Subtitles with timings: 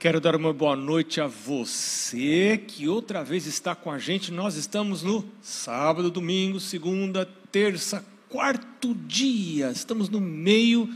[0.00, 4.32] Quero dar uma boa noite a você que outra vez está com a gente.
[4.32, 9.70] Nós estamos no sábado, domingo, segunda, terça, quarto dia.
[9.70, 10.88] Estamos no meio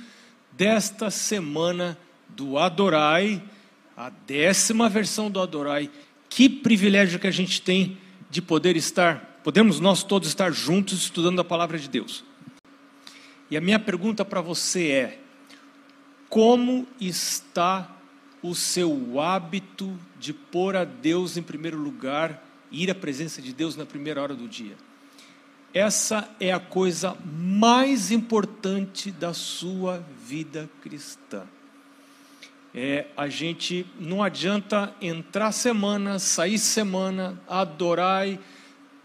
[0.52, 1.98] desta semana
[2.30, 3.42] do Adorai,
[3.94, 5.90] a décima versão do Adorai.
[6.30, 7.98] Que privilégio que a gente tem
[8.30, 12.24] de poder estar, podemos nós todos estar juntos estudando a palavra de Deus.
[13.50, 15.18] E a minha pergunta para você é:
[16.30, 17.93] como está
[18.44, 23.74] o seu hábito de pôr a Deus em primeiro lugar, ir à presença de Deus
[23.74, 24.76] na primeira hora do dia.
[25.72, 31.44] Essa é a coisa mais importante da sua vida cristã.
[32.74, 38.38] É, a gente não adianta entrar semana, sair semana, adorai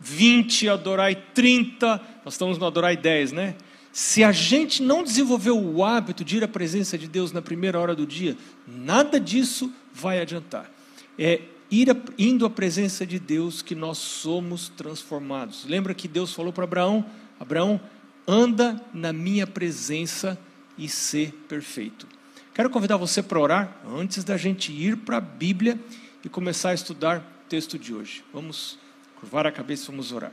[0.01, 3.55] 20, adorai 30, nós estamos no adorai 10, né?
[3.91, 7.79] Se a gente não desenvolver o hábito de ir à presença de Deus na primeira
[7.79, 10.69] hora do dia, nada disso vai adiantar.
[11.17, 15.65] É ir a, indo à presença de Deus que nós somos transformados.
[15.65, 17.05] Lembra que Deus falou para Abraão:
[17.39, 17.81] Abraão,
[18.27, 20.39] anda na minha presença
[20.77, 22.07] e ser perfeito.
[22.53, 25.79] Quero convidar você para orar antes da gente ir para a Bíblia
[26.23, 28.23] e começar a estudar o texto de hoje.
[28.33, 28.77] Vamos
[29.15, 30.31] curvar a cabeça e vamos orar.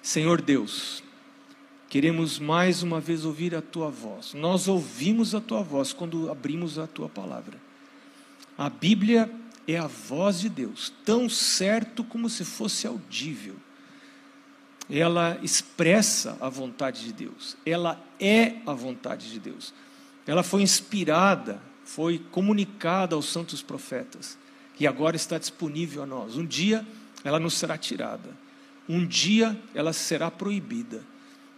[0.00, 1.02] Senhor Deus,
[1.88, 4.34] Queremos mais uma vez ouvir a tua voz.
[4.34, 7.58] Nós ouvimos a tua voz quando abrimos a tua palavra.
[8.58, 9.30] A Bíblia
[9.68, 13.54] é a voz de Deus, tão certo como se fosse audível.
[14.90, 19.74] Ela expressa a vontade de Deus, ela é a vontade de Deus.
[20.26, 24.36] Ela foi inspirada, foi comunicada aos santos profetas
[24.78, 26.36] e agora está disponível a nós.
[26.36, 26.86] Um dia
[27.22, 28.30] ela nos será tirada,
[28.88, 31.02] um dia ela será proibida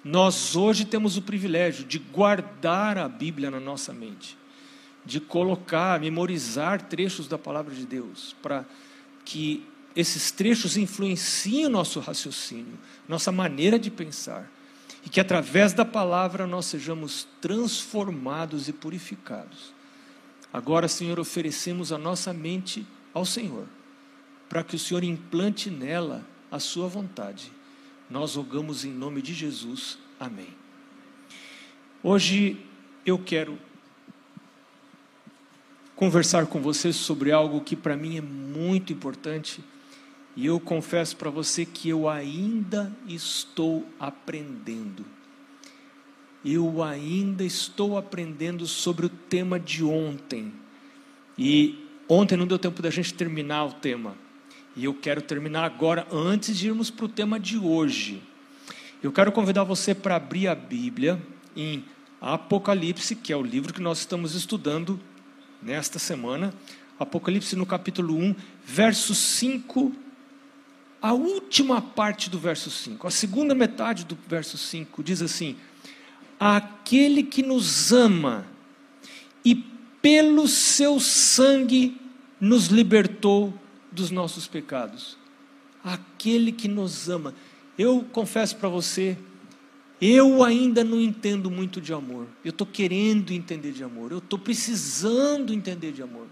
[0.05, 4.39] nós hoje temos o privilégio de guardar a Bíblia na nossa mente,
[5.05, 8.65] de colocar, memorizar trechos da palavra de Deus, para
[9.25, 14.51] que esses trechos influenciem o nosso raciocínio, nossa maneira de pensar,
[15.05, 19.73] e que através da palavra nós sejamos transformados e purificados.
[20.53, 23.67] Agora, Senhor, oferecemos a nossa mente ao Senhor,
[24.49, 27.58] para que o Senhor implante nela a sua vontade
[28.11, 29.99] nós rogamos em nome de Jesus.
[30.19, 30.49] Amém.
[32.03, 32.57] Hoje
[33.05, 33.59] eu quero
[35.95, 39.63] conversar com vocês sobre algo que para mim é muito importante
[40.37, 45.05] e eu confesso para você que eu ainda estou aprendendo.
[46.45, 50.53] Eu ainda estou aprendendo sobre o tema de ontem.
[51.37, 54.15] E ontem não deu tempo da gente terminar o tema.
[54.79, 58.23] E eu quero terminar agora, antes de irmos para o tema de hoje.
[59.03, 61.21] Eu quero convidar você para abrir a Bíblia
[61.57, 61.85] em
[62.21, 65.01] Apocalipse, que é o livro que nós estamos estudando
[65.61, 66.55] nesta semana.
[66.97, 69.93] Apocalipse no capítulo 1, verso 5,
[71.03, 75.57] a última parte do verso 5, a segunda metade do verso 5 diz assim:
[76.39, 78.47] Aquele que nos ama
[79.45, 79.57] e
[80.01, 82.01] pelo seu sangue
[82.41, 83.53] nos libertou
[83.91, 85.17] dos nossos pecados.
[85.83, 87.35] Aquele que nos ama.
[87.79, 89.17] Eu confesso para você,
[90.01, 92.27] eu ainda não entendo muito de amor.
[92.45, 94.13] Eu estou querendo entender de amor.
[94.13, 96.27] Eu estou precisando entender de amor.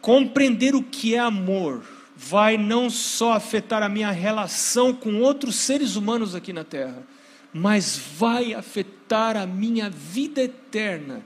[0.00, 1.82] Compreender o que é amor
[2.16, 7.06] vai não só afetar a minha relação com outros seres humanos aqui na terra,
[7.52, 11.24] mas vai afetar a minha vida eterna.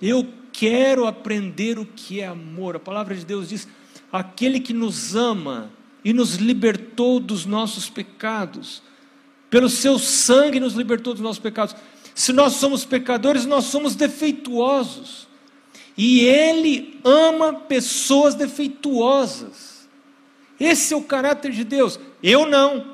[0.00, 2.76] Eu quero aprender o que é amor.
[2.76, 3.68] A palavra de Deus diz:
[4.12, 5.70] aquele que nos ama
[6.04, 8.82] e nos libertou dos nossos pecados.
[9.48, 11.74] Pelo seu sangue nos libertou dos nossos pecados.
[12.14, 15.26] Se nós somos pecadores, nós somos defeituosos.
[15.96, 19.88] E Ele ama pessoas defeituosas.
[20.60, 21.98] Esse é o caráter de Deus.
[22.22, 22.92] Eu não.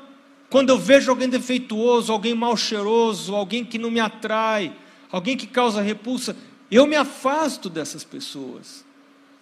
[0.49, 4.75] Quando eu vejo alguém defeituoso, alguém mal cheiroso, alguém que não me atrai,
[5.11, 6.35] alguém que causa repulsa,
[6.71, 8.83] eu me afasto dessas pessoas.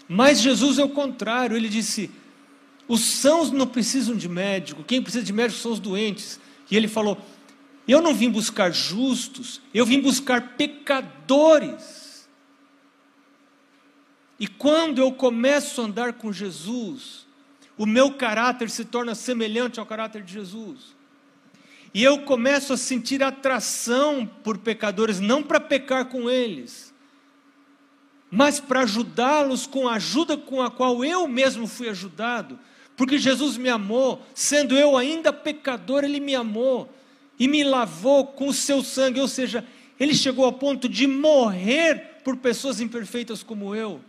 [0.07, 2.09] Mas Jesus é o contrário, ele disse:
[2.88, 6.39] os sãos não precisam de médico, quem precisa de médico são os doentes.
[6.71, 7.18] E ele falou:
[7.88, 12.27] Eu não vim buscar justos, eu vim buscar pecadores.
[14.39, 17.25] E quando eu começo a andar com Jesus,
[17.77, 20.95] o meu caráter se torna semelhante ao caráter de Jesus.
[21.94, 26.94] E eu começo a sentir atração por pecadores, não para pecar com eles,
[28.29, 32.59] mas para ajudá-los com a ajuda com a qual eu mesmo fui ajudado,
[32.95, 36.91] porque Jesus me amou, sendo eu ainda pecador, Ele me amou
[37.39, 39.63] e me lavou com o seu sangue, ou seja,
[40.00, 44.01] Ele chegou ao ponto de morrer por pessoas imperfeitas como eu.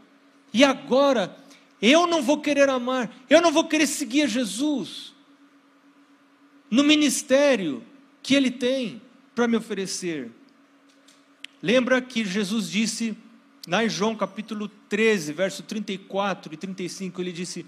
[0.53, 1.37] E agora,
[1.81, 5.13] eu não vou querer amar, eu não vou querer seguir Jesus
[6.71, 7.85] no ministério
[8.23, 9.01] que Ele tem
[9.35, 10.31] para me oferecer.
[11.63, 13.17] Lembra que Jesus disse,
[13.69, 17.67] lá em João capítulo 13, verso 34 e 35, ele disse: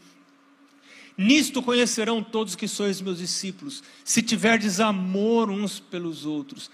[1.17, 6.70] Nisto conhecerão todos que sois meus discípulos, se tiverdes amor uns pelos outros.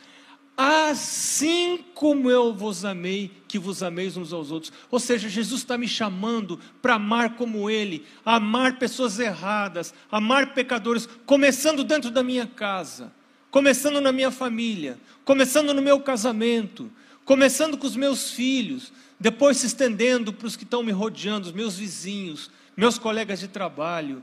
[0.57, 4.73] Assim como eu vos amei, que vos ameis uns aos outros.
[4.91, 11.07] Ou seja, Jesus está me chamando para amar como Ele, amar pessoas erradas, amar pecadores,
[11.27, 13.13] começando dentro da minha casa,
[13.51, 16.91] começando na minha família, começando no meu casamento,
[17.27, 21.53] começando com os meus filhos, depois se estendendo para os que estão me rodeando, os
[21.53, 24.23] meus vizinhos, meus colegas de trabalho.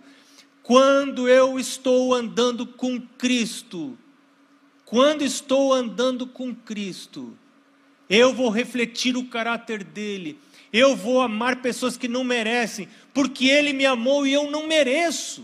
[0.64, 3.98] Quando eu estou andando com Cristo,
[4.86, 7.38] quando estou andando com Cristo,
[8.10, 10.40] eu vou refletir o caráter dele,
[10.72, 15.44] eu vou amar pessoas que não merecem, porque ele me amou e eu não mereço.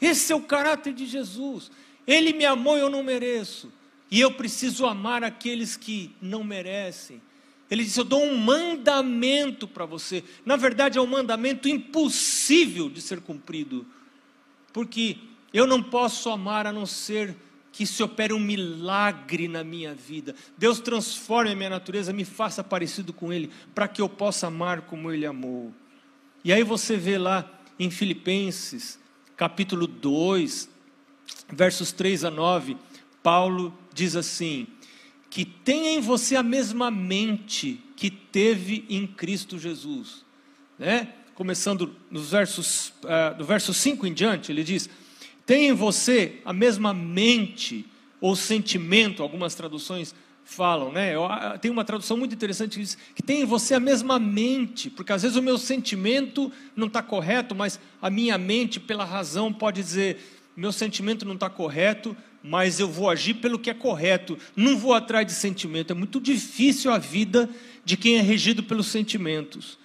[0.00, 1.70] Esse é o caráter de Jesus.
[2.06, 3.72] Ele me amou e eu não mereço.
[4.10, 7.20] E eu preciso amar aqueles que não merecem.
[7.70, 10.24] Ele disse: Eu dou um mandamento para você.
[10.44, 13.86] Na verdade, é um mandamento impossível de ser cumprido,
[14.72, 15.18] porque
[15.52, 17.36] eu não posso amar a não ser
[17.70, 20.34] que se opere um milagre na minha vida.
[20.56, 24.82] Deus transforme a minha natureza, me faça parecido com Ele, para que eu possa amar
[24.82, 25.72] como Ele amou.
[26.42, 28.98] E aí você vê lá em Filipenses,
[29.36, 30.68] capítulo 2,
[31.52, 32.76] versos 3 a 9,
[33.22, 34.66] Paulo diz assim:
[35.28, 40.24] que tenha em você a mesma mente que teve em Cristo Jesus.
[40.78, 41.08] Né?
[41.34, 44.88] Começando nos versos, uh, do verso 5 em diante, ele diz:
[45.44, 47.84] tenha em você a mesma mente
[48.20, 51.14] ou sentimento, algumas traduções falam, né?
[51.14, 54.18] Eu, ah, tem uma tradução muito interessante que diz que tem em você a mesma
[54.18, 59.04] mente, porque às vezes o meu sentimento não está correto, mas a minha mente, pela
[59.04, 60.18] razão, pode dizer:
[60.56, 64.94] meu sentimento não está correto, mas eu vou agir pelo que é correto, não vou
[64.94, 65.92] atrás de sentimento.
[65.92, 67.48] É muito difícil a vida
[67.84, 69.78] de quem é regido pelos sentimentos.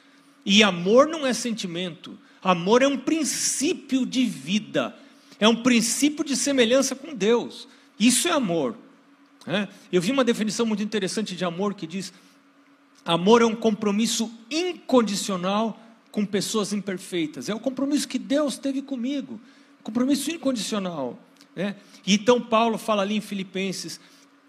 [0.45, 4.95] E amor não é sentimento, amor é um princípio de vida,
[5.39, 7.67] é um princípio de semelhança com Deus.
[7.99, 8.75] Isso é amor.
[9.47, 9.67] É?
[9.91, 12.13] Eu vi uma definição muito interessante de amor que diz:
[13.05, 15.79] amor é um compromisso incondicional
[16.11, 17.49] com pessoas imperfeitas.
[17.49, 19.39] É o compromisso que Deus teve comigo,
[19.81, 21.19] compromisso incondicional.
[21.55, 21.75] Né?
[22.05, 23.99] Então Paulo fala ali em Filipenses: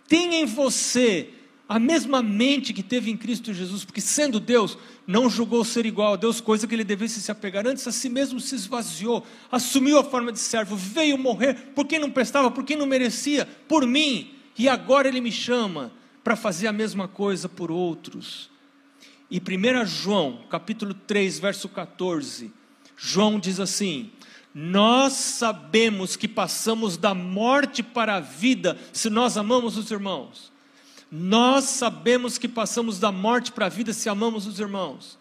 [0.09, 1.31] tenha em você
[1.69, 6.13] a mesma mente que teve em Cristo Jesus, porque sendo Deus, não julgou ser igual
[6.13, 9.99] a Deus, coisa que ele devesse se apegar, antes a si mesmo se esvaziou, assumiu
[9.99, 13.87] a forma de servo, veio morrer por quem não prestava, por quem não merecia, por
[13.87, 15.91] mim, e agora ele me chama
[16.23, 18.51] para fazer a mesma coisa por outros.
[19.31, 22.53] E 1 João, capítulo 3, verso 14,
[22.97, 24.11] João diz assim:
[24.55, 30.53] nós sabemos que passamos da morte para a vida se nós amamos os irmãos.
[31.11, 35.19] Nós sabemos que passamos da morte para a vida se amamos os irmãos.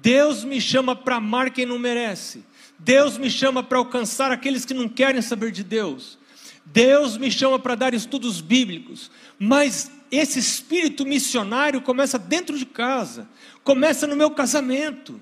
[0.00, 2.44] Deus me chama para amar quem não merece.
[2.78, 6.16] Deus me chama para alcançar aqueles que não querem saber de Deus.
[6.64, 9.10] Deus me chama para dar estudos bíblicos.
[9.36, 13.28] Mas esse espírito missionário começa dentro de casa,
[13.64, 15.20] começa no meu casamento,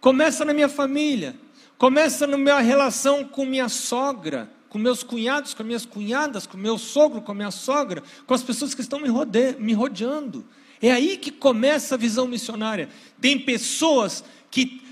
[0.00, 1.43] começa na minha família
[1.76, 6.78] Começa na minha relação com minha sogra, com meus cunhados, com minhas cunhadas, com meu
[6.78, 10.44] sogro, com minha sogra, com as pessoas que estão me, rode me rodeando.
[10.80, 12.88] É aí que começa a visão missionária.
[13.20, 14.82] Tem pessoas que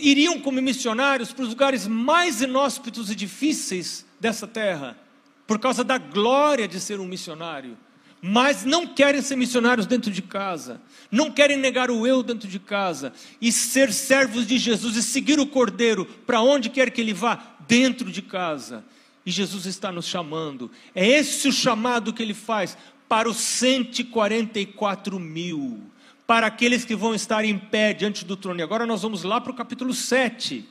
[0.00, 4.96] iriam como missionários para os lugares mais inóspitos e difíceis dessa terra,
[5.46, 7.76] por causa da glória de ser um missionário
[8.22, 12.58] mas não querem ser missionários dentro de casa, não querem negar o eu dentro de
[12.58, 13.12] casa.
[13.40, 17.56] E ser servos de Jesus e seguir o Cordeiro para onde quer que ele vá,
[17.66, 18.84] dentro de casa.
[19.24, 22.76] E Jesus está nos chamando, é esse o chamado que ele faz
[23.08, 25.80] para os 144 mil,
[26.26, 28.60] para aqueles que vão estar em pé diante do trono.
[28.60, 30.66] E agora nós vamos lá para o capítulo 7,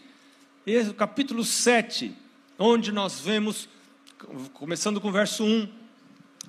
[0.65, 2.11] esse, capítulo 7,
[2.57, 3.67] onde nós vemos,
[4.53, 5.78] começando com o verso 1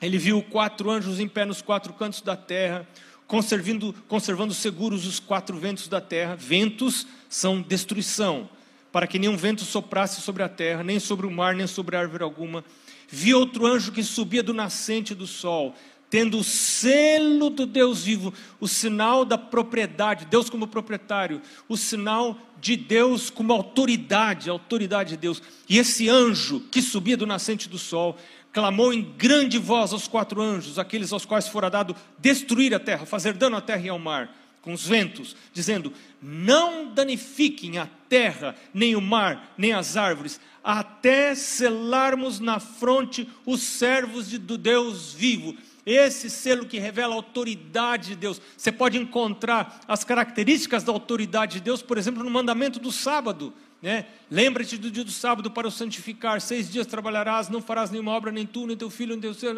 [0.01, 2.89] ele viu quatro anjos em pé nos quatro cantos da terra,
[3.27, 6.35] conservando, conservando seguros os quatro ventos da terra.
[6.35, 8.49] Ventos são destruição,
[8.91, 12.25] para que nenhum vento soprasse sobre a terra, nem sobre o mar, nem sobre árvore
[12.25, 12.65] alguma.
[13.09, 15.75] Vi outro anjo que subia do nascente do sol,
[16.09, 22.37] tendo o selo do Deus vivo, o sinal da propriedade, Deus como proprietário, o sinal
[22.61, 25.41] de Deus como autoridade, autoridade de Deus.
[25.69, 28.17] E esse anjo que subia do nascente do sol
[28.53, 33.07] clamou em grande voz aos quatro anjos, aqueles aos quais fora dado destruir a terra,
[33.07, 38.55] fazer dano à terra e ao mar, com os ventos, dizendo: Não danifiquem a terra,
[38.75, 45.13] nem o mar, nem as árvores, até selarmos na fronte os servos de, do Deus
[45.13, 45.57] vivo.
[45.87, 48.41] Esse selo que revela a autoridade de Deus.
[48.57, 53.55] Você pode encontrar as características da autoridade de Deus, por exemplo, no mandamento do sábado.
[53.83, 54.05] Né?
[54.31, 56.41] Lembra-te do dia do sábado para o santificar.
[56.41, 59.55] Seis dias trabalharás, não farás nenhuma obra, nem tu, nem teu filho, nem teu filho,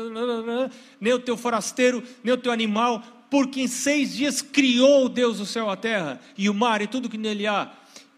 [1.01, 5.47] nem o teu forasteiro, nem o teu animal, porque em seis dias criou Deus o
[5.47, 7.73] céu, a terra e o mar e tudo que nele há.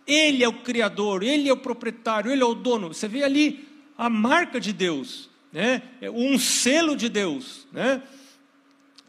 [0.07, 2.89] Ele é o Criador, Ele é o proprietário, Ele é o dono.
[2.89, 5.83] Você vê ali a marca de Deus, né?
[6.13, 7.67] um selo de Deus.
[7.73, 8.03] Né?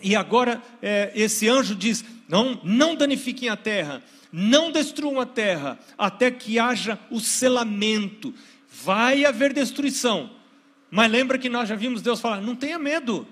[0.02, 4.02] E agora é, esse anjo diz: não, não danifiquem a terra,
[4.38, 8.34] não destruam a terra, até que haja o selamento.
[8.84, 10.30] Vai haver destruição.
[10.92, 13.26] Mas lembra que nós já vimos Deus falar: não tenha medo.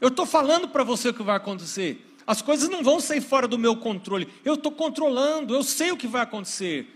[0.00, 2.16] Eu estou falando para você o que vai acontecer.
[2.26, 4.26] As coisas não vão sair fora do meu controle.
[4.42, 6.95] Eu estou controlando, eu sei o que vai acontecer.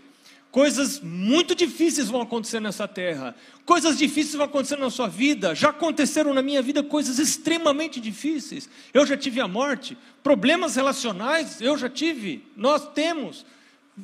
[0.51, 3.33] Coisas muito difíceis vão acontecer nessa terra.
[3.65, 5.55] Coisas difíceis vão acontecer na sua vida.
[5.55, 8.69] Já aconteceram na minha vida coisas extremamente difíceis.
[8.93, 9.97] Eu já tive a morte.
[10.21, 12.43] Problemas relacionais, eu já tive.
[12.57, 13.45] Nós temos.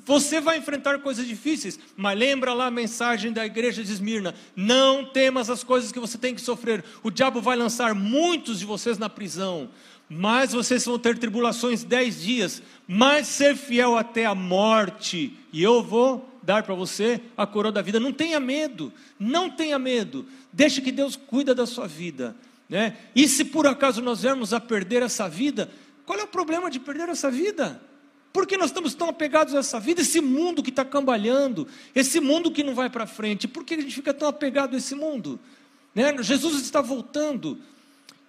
[0.05, 5.03] Você vai enfrentar coisas difíceis, mas lembra lá a mensagem da igreja de Esmirna: não
[5.03, 6.83] temas as coisas que você tem que sofrer.
[7.03, 9.69] O diabo vai lançar muitos de vocês na prisão
[10.09, 15.83] mais vocês vão ter tribulações dez dias, mais ser fiel até a morte, e eu
[15.83, 17.99] vou dar para você a coroa da vida.
[17.99, 22.37] Não tenha medo, não tenha medo, deixe que Deus cuida da sua vida.
[22.69, 22.95] Né?
[23.13, 25.69] E se por acaso nós viermos a perder essa vida,
[26.05, 27.81] qual é o problema de perder essa vida?
[28.31, 32.21] Por que nós estamos tão apegados a essa vida, esse mundo que está cambalhando, esse
[32.21, 33.45] mundo que não vai para frente?
[33.45, 35.37] Por que a gente fica tão apegado a esse mundo?
[35.93, 36.15] Né?
[36.23, 37.59] Jesus está voltando.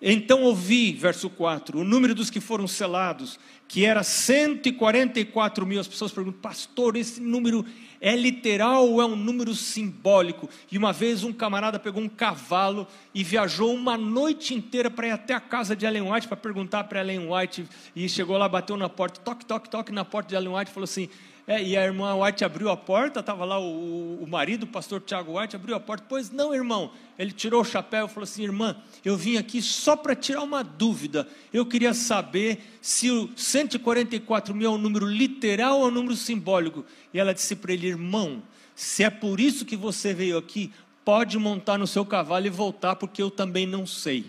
[0.02, 5.80] Então ouvi, verso 4, o número dos que foram selados, que era 144 mil.
[5.80, 7.64] As pessoas perguntam, pastor, esse número
[8.00, 10.48] é literal ou é um número simbólico?
[10.70, 15.10] E uma vez um camarada pegou um cavalo e viajou uma noite inteira para ir
[15.10, 17.66] até a casa de Ellen White para perguntar para Ellen White.
[17.94, 20.74] E chegou lá, bateu na porta, toque, toque, toque na porta de Ellen White e
[20.74, 21.08] falou assim:
[21.48, 25.00] é, e a irmã White abriu a porta, estava lá o, o, marido, o pastor
[25.00, 26.04] Tiago White, abriu a porta.
[26.06, 26.92] Pois não, irmão.
[27.18, 30.62] Ele tirou o chapéu e falou assim: Irmã, eu vim aqui só para tirar uma
[30.62, 31.26] dúvida.
[31.50, 36.84] Eu queria saber se o 144 mil é um número literal ou um número simbólico.
[37.14, 38.42] E ela disse para ele: Irmão,
[38.74, 40.70] se é por isso que você veio aqui,
[41.02, 44.26] pode montar no seu cavalo e voltar, porque eu também não sei.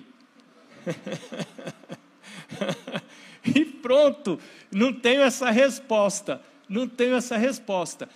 [3.44, 4.40] e pronto,
[4.72, 8.08] não tenho essa resposta não tenho essa resposta.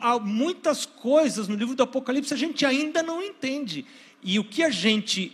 [0.00, 3.86] Há muitas coisas no livro do Apocalipse a gente ainda não entende.
[4.22, 5.32] E o que a gente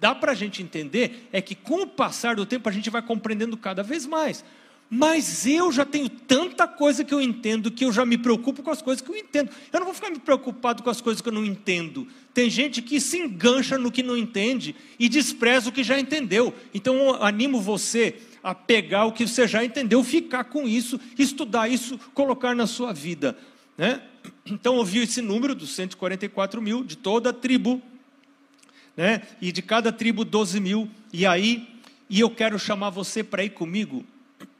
[0.00, 3.02] dá para a gente entender é que com o passar do tempo a gente vai
[3.02, 4.44] compreendendo cada vez mais.
[4.90, 8.70] Mas eu já tenho tanta coisa que eu entendo que eu já me preocupo com
[8.70, 9.50] as coisas que eu entendo.
[9.70, 12.08] Eu não vou ficar me preocupado com as coisas que eu não entendo.
[12.32, 16.54] Tem gente que se engancha no que não entende e despreza o que já entendeu.
[16.72, 18.16] Então eu animo você
[18.48, 22.94] a pegar o que você já entendeu, ficar com isso, estudar isso, colocar na sua
[22.94, 23.36] vida.
[23.76, 24.00] Né?
[24.46, 27.82] Então ouviu esse número dos 144 mil de toda a tribo,
[28.96, 29.20] né?
[29.38, 31.68] e de cada tribo 12 mil, e aí,
[32.08, 34.02] e eu quero chamar você para ir comigo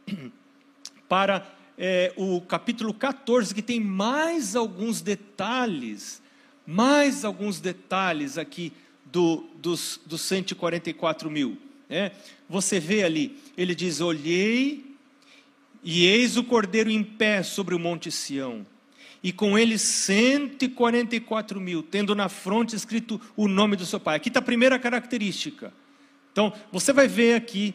[1.08, 6.20] para é, o capítulo 14, que tem mais alguns detalhes,
[6.66, 8.70] mais alguns detalhes aqui
[9.06, 11.56] do, dos, dos 144 mil.
[11.90, 12.12] É,
[12.48, 14.84] você vê ali, ele diz: Olhei
[15.82, 18.66] e eis o cordeiro em pé sobre o monte Sião,
[19.22, 24.16] e com ele 144 mil, tendo na fronte escrito o nome do seu pai.
[24.16, 25.72] Aqui está a primeira característica.
[26.32, 27.74] Então, você vai ver aqui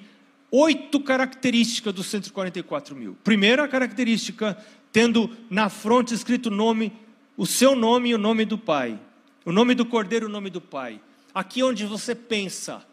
[0.51, 3.17] oito características dos 144 mil.
[3.23, 4.55] Primeira característica,
[4.91, 6.93] tendo na fronte escrito o nome,
[7.35, 8.99] o seu nome e o nome do pai.
[9.43, 11.01] O nome do cordeiro e o nome do pai.
[11.33, 12.85] Aqui onde você pensa,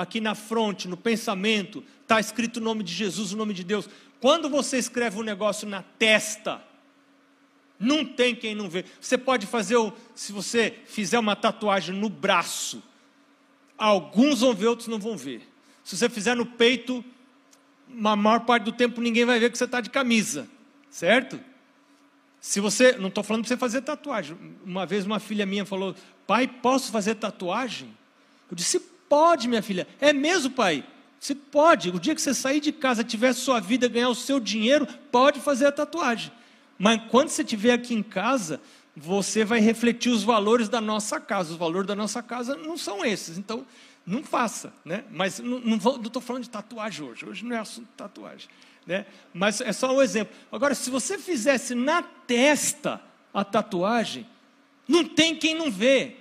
[0.00, 3.88] aqui na fronte, no pensamento, está escrito o nome de Jesus, o nome de Deus.
[4.20, 6.62] Quando você escreve um negócio na testa,
[7.78, 8.84] não tem quem não vê.
[9.00, 9.76] Você pode fazer,
[10.14, 12.82] se você fizer uma tatuagem no braço,
[13.76, 15.48] alguns vão ver, outros não vão ver.
[15.82, 17.04] Se você fizer no peito,
[18.02, 20.48] a maior parte do tempo ninguém vai ver que você está de camisa,
[20.90, 21.38] certo?
[22.40, 24.36] Se você, não estou falando para você fazer tatuagem.
[24.64, 25.94] Uma vez uma filha minha falou,
[26.26, 27.94] pai, posso fazer tatuagem?
[28.50, 28.80] Eu disse,
[29.14, 29.86] Pode, minha filha.
[30.00, 30.84] É mesmo, pai?
[31.20, 31.88] Você pode.
[31.90, 35.38] O dia que você sair de casa, tiver sua vida, ganhar o seu dinheiro, pode
[35.38, 36.32] fazer a tatuagem.
[36.76, 38.60] Mas quando você estiver aqui em casa,
[38.96, 41.52] você vai refletir os valores da nossa casa.
[41.52, 43.38] Os valores da nossa casa não são esses.
[43.38, 43.64] Então,
[44.04, 45.04] não faça, né?
[45.12, 47.24] Mas não estou falando de tatuagem hoje.
[47.24, 48.48] Hoje não é assunto de tatuagem.
[48.84, 49.06] Né?
[49.32, 50.34] Mas é só um exemplo.
[50.50, 53.00] Agora, se você fizesse na testa
[53.32, 54.26] a tatuagem,
[54.88, 56.16] não tem quem não vê.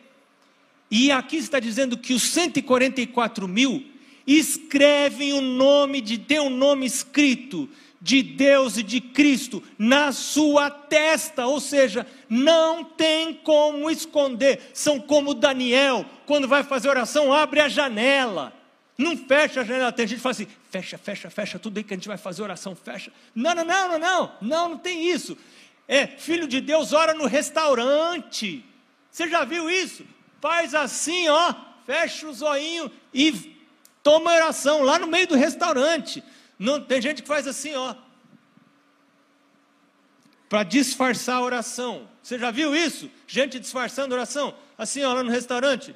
[0.95, 3.83] E aqui está dizendo que os 144 mil
[4.27, 7.67] escrevem o nome de, o um nome escrito
[7.99, 14.69] de Deus e de Cristo na sua testa, ou seja, não tem como esconder.
[14.71, 18.53] São como Daniel, quando vai fazer oração, abre a janela.
[18.95, 19.91] Não fecha a janela.
[19.91, 22.43] Tem gente que fala assim: fecha, fecha, fecha, tudo aí que a gente vai fazer
[22.43, 23.11] oração, fecha.
[23.33, 25.35] Não, não, não, não, não, não, não tem isso.
[25.87, 28.63] É, filho de Deus ora no restaurante.
[29.09, 30.05] Você já viu isso?
[30.43, 33.55] Faz assim, ó, fecha o zoinho e
[34.03, 36.21] toma oração lá no meio do restaurante.
[36.59, 37.95] Não, tem gente que faz assim, ó.
[40.49, 42.09] Para disfarçar a oração.
[42.21, 43.09] Você já viu isso?
[43.25, 44.53] Gente disfarçando a oração.
[44.77, 45.95] Assim, ó, lá no restaurante.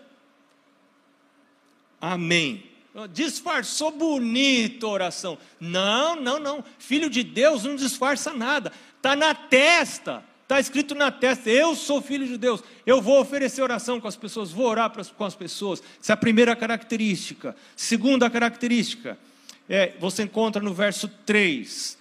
[1.99, 2.71] Amém.
[3.11, 5.37] Disfarçou bonito a oração.
[5.59, 6.63] Não, não, não.
[6.79, 8.71] Filho de Deus não disfarça nada.
[8.95, 10.23] Está na testa.
[10.47, 14.15] Está escrito na testa, eu sou filho de Deus, eu vou oferecer oração com as
[14.15, 15.83] pessoas, vou orar com as pessoas.
[16.01, 17.53] Essa é a primeira característica.
[17.75, 19.19] Segunda característica,
[19.67, 21.97] é, você encontra no verso 3.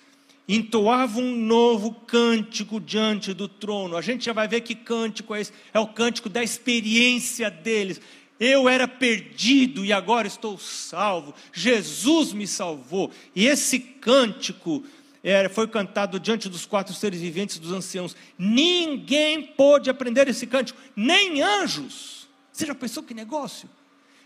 [0.48, 3.96] Entoava um novo cântico diante do trono.
[3.96, 5.52] A gente já vai ver que cântico é esse.
[5.74, 8.00] É o cântico da experiência deles.
[8.38, 11.34] Eu era perdido e agora estou salvo.
[11.52, 13.10] Jesus me salvou.
[13.34, 14.84] E esse cântico
[15.28, 18.14] era, foi cantado diante dos quatro seres viventes dos anciãos.
[18.38, 22.28] Ninguém pôde aprender esse cântico, nem anjos.
[22.52, 23.68] Você já pensou que negócio?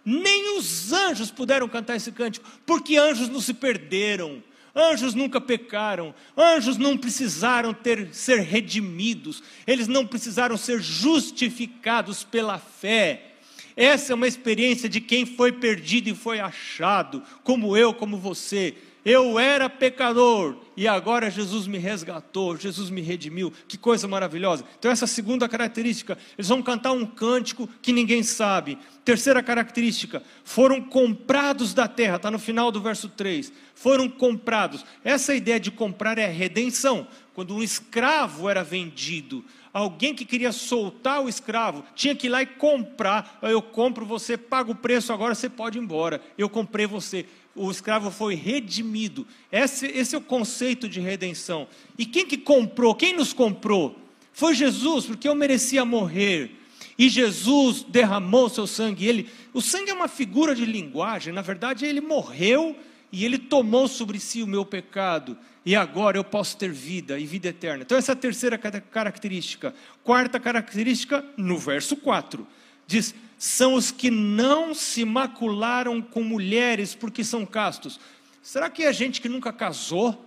[0.05, 4.43] Nem os anjos puderam cantar esse cântico, porque anjos não se perderam,
[4.77, 12.59] anjos nunca pecaram, anjos não precisaram ter, ser redimidos, eles não precisaram ser justificados pela
[12.59, 13.37] fé.
[13.75, 18.77] Essa é uma experiência de quem foi perdido e foi achado, como eu, como você.
[19.05, 23.53] Eu era pecador e agora Jesus me resgatou, Jesus me redimiu.
[23.67, 24.65] Que coisa maravilhosa.
[24.79, 28.79] Então, essa segunda característica, eles vão cantar um cântico que ninguém sabe.
[29.05, 33.53] Terceira característica, foram comprados da terra, está no final do verso 3.
[33.75, 34.85] Foram comprados.
[35.03, 37.07] Essa ideia de comprar é redenção.
[37.35, 42.43] Quando um escravo era vendido, alguém que queria soltar o escravo tinha que ir lá
[42.43, 43.39] e comprar.
[43.41, 46.21] Eu compro você, pago o preço, agora você pode ir embora.
[46.37, 49.27] Eu comprei você o escravo foi redimido.
[49.51, 51.67] Esse, esse, é o conceito de redenção.
[51.99, 52.95] E quem que comprou?
[52.95, 53.99] Quem nos comprou?
[54.33, 56.53] Foi Jesus, porque eu merecia morrer.
[56.97, 59.07] E Jesus derramou seu sangue.
[59.07, 61.33] Ele, o sangue é uma figura de linguagem.
[61.33, 62.77] Na verdade, ele morreu
[63.13, 65.37] e ele tomou sobre si o meu pecado.
[65.65, 67.83] E agora eu posso ter vida e vida eterna.
[67.83, 69.75] Então, essa é a terceira característica.
[70.03, 72.47] Quarta característica, no verso 4,
[72.87, 77.99] diz: são os que não se macularam com mulheres porque são castos.
[78.43, 80.27] Será que é gente que nunca casou?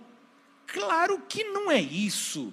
[0.66, 2.52] Claro que não é isso.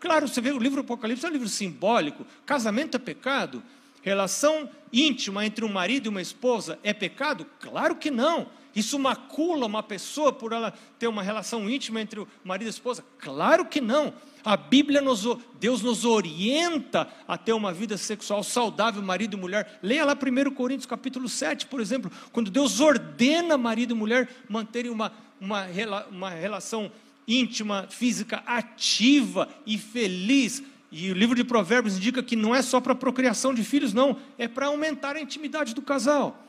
[0.00, 2.26] Claro, você vê o livro Apocalipse é um livro simbólico.
[2.44, 3.62] Casamento é pecado?
[4.02, 7.46] Relação íntima entre um marido e uma esposa é pecado?
[7.60, 8.48] Claro que não.
[8.74, 12.70] Isso macula uma pessoa por ela ter uma relação íntima entre o marido e a
[12.70, 13.04] esposa?
[13.18, 14.12] Claro que não.
[14.46, 15.26] A Bíblia, nos,
[15.58, 19.80] Deus nos orienta a ter uma vida sexual saudável, marido e mulher.
[19.82, 24.92] Leia lá 1 Coríntios capítulo 7, por exemplo, quando Deus ordena marido e mulher manterem
[24.92, 25.66] uma, uma,
[26.12, 26.92] uma relação
[27.26, 30.62] íntima, física, ativa e feliz.
[30.92, 34.16] E o livro de Provérbios indica que não é só para procriação de filhos, não,
[34.38, 36.40] é para aumentar a intimidade do casal.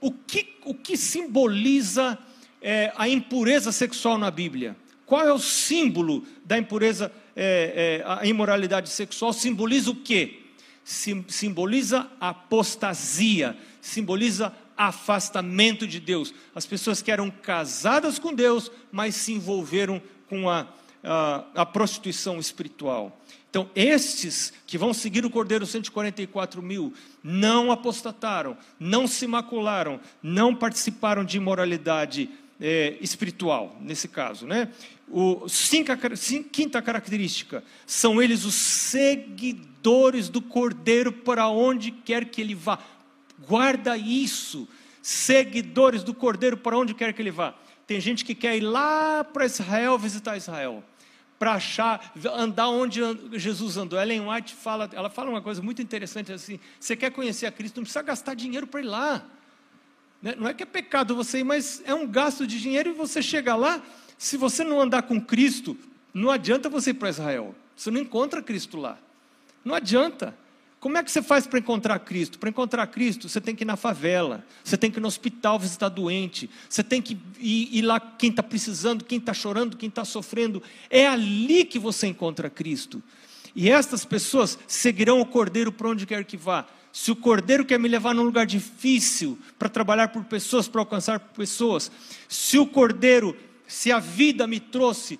[0.00, 2.16] O que, o que simboliza
[2.62, 4.76] é, a impureza sexual na Bíblia?
[5.04, 9.32] Qual é o símbolo da impureza, é, é, a imoralidade sexual?
[9.32, 10.40] Simboliza o quê?
[10.84, 16.34] Sim, simboliza apostasia, simboliza afastamento de Deus.
[16.54, 20.66] As pessoas que eram casadas com Deus, mas se envolveram com a,
[21.02, 23.20] a, a prostituição espiritual.
[23.48, 26.92] Então, estes que vão seguir o Cordeiro 144 mil,
[27.22, 32.28] não apostataram, não se macularam, não participaram de imoralidade
[32.60, 34.46] é, espiritual, nesse caso.
[34.46, 34.68] Né?
[35.08, 35.46] O,
[36.52, 42.78] quinta característica, são eles os seguidores do Cordeiro para onde quer que ele vá.
[43.46, 44.68] Guarda isso,
[45.02, 47.54] seguidores do Cordeiro para onde quer que ele vá.
[47.86, 50.82] Tem gente que quer ir lá para Israel visitar Israel,
[51.38, 53.00] para achar, andar onde
[53.32, 54.00] Jesus andou.
[54.00, 57.76] Ellen White fala, ela fala uma coisa muito interessante assim: você quer conhecer a Cristo,
[57.76, 59.22] não precisa gastar dinheiro para ir lá.
[60.24, 60.34] Né?
[60.38, 63.20] Não é que é pecado você ir, mas é um gasto de dinheiro e você
[63.20, 63.82] chega lá,
[64.16, 65.76] se você não andar com Cristo,
[66.14, 67.54] não adianta você ir para Israel.
[67.76, 68.96] Você não encontra Cristo lá.
[69.62, 70.34] Não adianta.
[70.80, 72.38] Como é que você faz para encontrar Cristo?
[72.38, 75.58] Para encontrar Cristo, você tem que ir na favela, você tem que ir no hospital
[75.58, 79.90] visitar doente, você tem que ir, ir lá quem está precisando, quem está chorando, quem
[79.90, 80.62] está sofrendo.
[80.88, 83.02] É ali que você encontra Cristo.
[83.54, 86.66] E estas pessoas seguirão o Cordeiro para onde quer que vá.
[86.94, 91.18] Se o Cordeiro quer me levar num lugar difícil para trabalhar por pessoas, para alcançar
[91.18, 91.90] pessoas,
[92.28, 95.18] se o Cordeiro se a vida me trouxe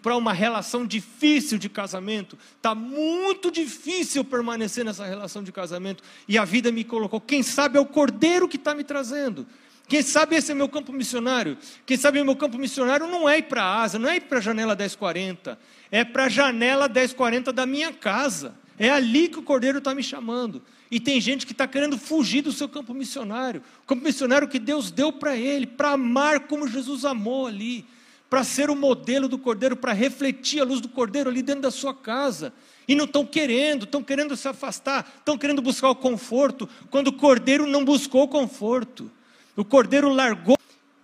[0.00, 6.38] para uma relação difícil de casamento, está muito difícil permanecer nessa relação de casamento, e
[6.38, 9.46] a vida me colocou, quem sabe é o cordeiro que está me trazendo.
[9.88, 11.58] Quem sabe esse é meu campo missionário?
[11.84, 14.22] Quem sabe o meu campo missionário não é ir para a Ásia, não é ir
[14.22, 15.58] para a janela 1040,
[15.90, 18.54] é para a janela 1040 da minha casa.
[18.78, 20.62] É ali que o cordeiro está me chamando.
[20.90, 24.58] E tem gente que está querendo fugir do seu campo missionário, o campo missionário que
[24.58, 27.84] Deus deu para ele, para amar como Jesus amou ali,
[28.30, 31.70] para ser o modelo do cordeiro, para refletir a luz do cordeiro ali dentro da
[31.70, 32.52] sua casa.
[32.88, 37.12] E não estão querendo, estão querendo se afastar, estão querendo buscar o conforto, quando o
[37.12, 39.10] cordeiro não buscou o conforto.
[39.56, 40.55] O cordeiro largou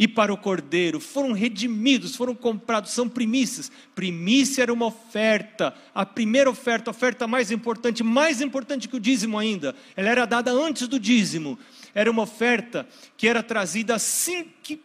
[0.02, 3.70] e para o cordeiro, foram redimidos, foram comprados, são primícias.
[3.94, 8.98] Primícia era uma oferta, a primeira oferta, a oferta mais importante, mais importante que o
[8.98, 9.76] dízimo ainda.
[9.94, 11.56] Ela era dada antes do dízimo.
[11.94, 12.84] Era uma oferta
[13.16, 14.80] que era trazida assim que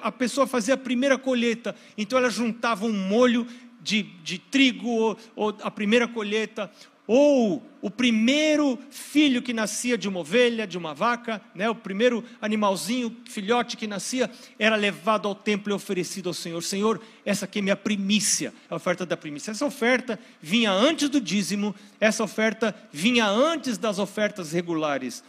[0.00, 1.76] a pessoa fazia a primeira colheita.
[1.98, 3.46] Então ela juntava um molho
[3.82, 6.70] de, de trigo, ou, ou a primeira colheita,
[7.06, 12.24] ou o primeiro filho que nascia de uma ovelha, de uma vaca, né, o primeiro
[12.40, 16.62] animalzinho, filhote que nascia, era levado ao templo e oferecido ao Senhor.
[16.62, 19.50] Senhor, essa aqui é minha primícia, a oferta da primícia.
[19.50, 25.22] Essa oferta vinha antes do dízimo, essa oferta vinha antes das ofertas regulares.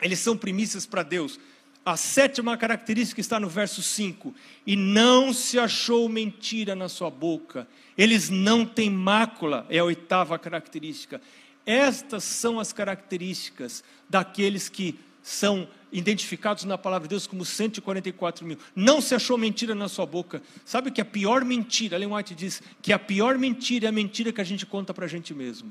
[0.00, 1.38] Eles são primícias para Deus.
[1.86, 4.34] A sétima característica está no verso 5:
[4.66, 10.36] E não se achou mentira na sua boca, eles não têm mácula, é a oitava
[10.36, 11.20] característica.
[11.64, 18.58] Estas são as características daqueles que são identificados na palavra de Deus como 144 mil.
[18.74, 20.42] Não se achou mentira na sua boca.
[20.64, 24.32] Sabe que a pior mentira, Ellen White diz que a pior mentira é a mentira
[24.32, 25.70] que a gente conta para a gente mesmo.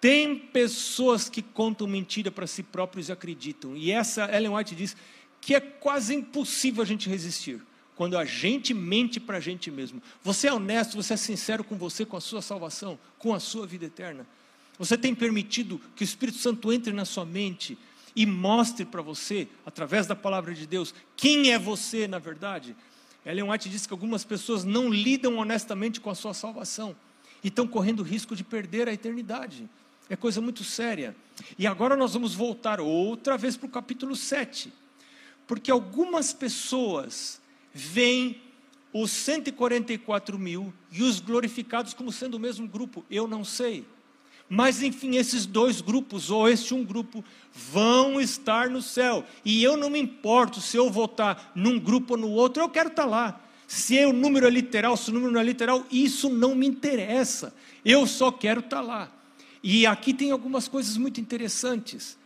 [0.00, 3.76] Tem pessoas que contam mentira para si próprios e acreditam.
[3.76, 4.96] E essa Ellen White diz
[5.40, 7.60] que é quase impossível a gente resistir.
[7.94, 10.02] Quando a gente mente para a gente mesmo.
[10.22, 13.66] Você é honesto, você é sincero com você, com a sua salvação, com a sua
[13.66, 14.26] vida eterna.
[14.78, 17.76] Você tem permitido que o Espírito Santo entre na sua mente
[18.16, 22.74] e mostre para você, através da palavra de Deus, quem é você na verdade?
[23.24, 26.96] Ellen White diz que algumas pessoas não lidam honestamente com a sua salvação
[27.44, 29.68] e estão correndo risco de perder a eternidade.
[30.10, 31.14] É coisa muito séria.
[31.56, 34.72] E agora nós vamos voltar outra vez para o capítulo 7.
[35.46, 37.40] Porque algumas pessoas
[37.72, 38.42] veem
[38.92, 43.04] os 144 mil e os glorificados como sendo o mesmo grupo.
[43.08, 43.86] Eu não sei.
[44.48, 49.24] Mas enfim, esses dois grupos, ou este um grupo, vão estar no céu.
[49.44, 52.88] E eu não me importo se eu votar num grupo ou no outro, eu quero
[52.88, 53.40] estar lá.
[53.68, 57.54] Se o número é literal, se o número não é literal, isso não me interessa.
[57.84, 59.19] Eu só quero estar lá.
[59.62, 62.18] E aqui tem algumas coisas muito interessantes.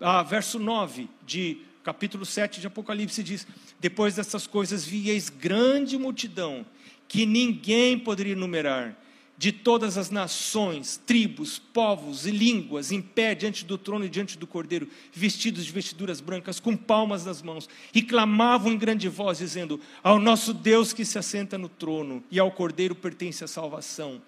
[0.00, 3.46] Ah, verso 9 de capítulo 7 de Apocalipse diz:
[3.78, 6.64] Depois dessas coisas vieis grande multidão,
[7.06, 8.96] que ninguém poderia numerar,
[9.36, 14.36] de todas as nações, tribos, povos e línguas, em pé diante do trono e diante
[14.36, 19.38] do cordeiro, vestidos de vestiduras brancas, com palmas nas mãos, e clamavam em grande voz,
[19.38, 24.22] dizendo: Ao nosso Deus que se assenta no trono, e ao cordeiro pertence a salvação.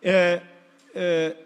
[0.00, 0.42] É,
[0.94, 1.36] é,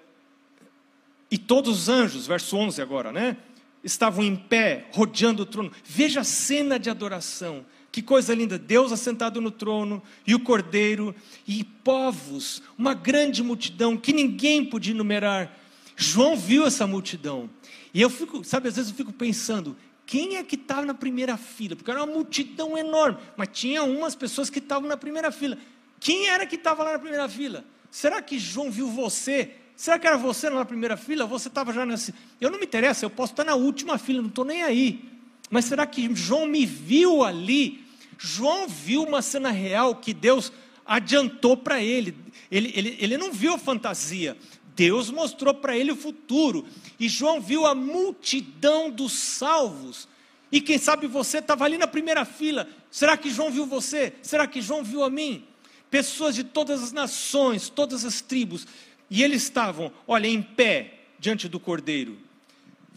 [1.31, 3.37] e todos os anjos, verso 11 agora, né?
[3.83, 5.71] Estavam em pé, rodeando o trono.
[5.85, 7.65] Veja a cena de adoração.
[7.91, 8.59] Que coisa linda!
[8.59, 11.15] Deus assentado no trono e o cordeiro
[11.47, 15.57] e povos, uma grande multidão que ninguém podia enumerar.
[15.97, 17.49] João viu essa multidão.
[17.93, 21.37] E eu fico, sabe, às vezes eu fico pensando, quem é que estava na primeira
[21.37, 21.77] fila?
[21.77, 25.59] Porque era uma multidão enorme, mas tinha umas pessoas que estavam na primeira fila.
[25.99, 27.65] Quem era que estava lá na primeira fila?
[27.91, 29.53] Será que João viu você?
[29.77, 31.27] Será que era você na primeira fila?
[31.27, 32.13] Você estava já nessa.
[32.41, 35.05] Eu não me interessa, eu posso estar na última fila, não estou nem aí.
[35.51, 37.85] Mas será que João me viu ali?
[38.19, 40.53] João viu uma cena real que Deus
[40.85, 42.17] adiantou para ele.
[42.51, 42.97] Ele, ele.
[42.99, 44.37] ele não viu a fantasia.
[44.75, 46.67] Deus mostrou para ele o futuro.
[47.01, 50.09] E João viu a multidão dos salvos.
[50.53, 52.69] E quem sabe você estava ali na primeira fila.
[52.91, 54.13] Será que João viu você?
[54.23, 55.45] Será que João viu a mim?
[55.91, 58.67] Pessoas de todas as nações, todas as tribos,
[59.11, 62.19] e eles estavam, olha, em pé diante do cordeiro,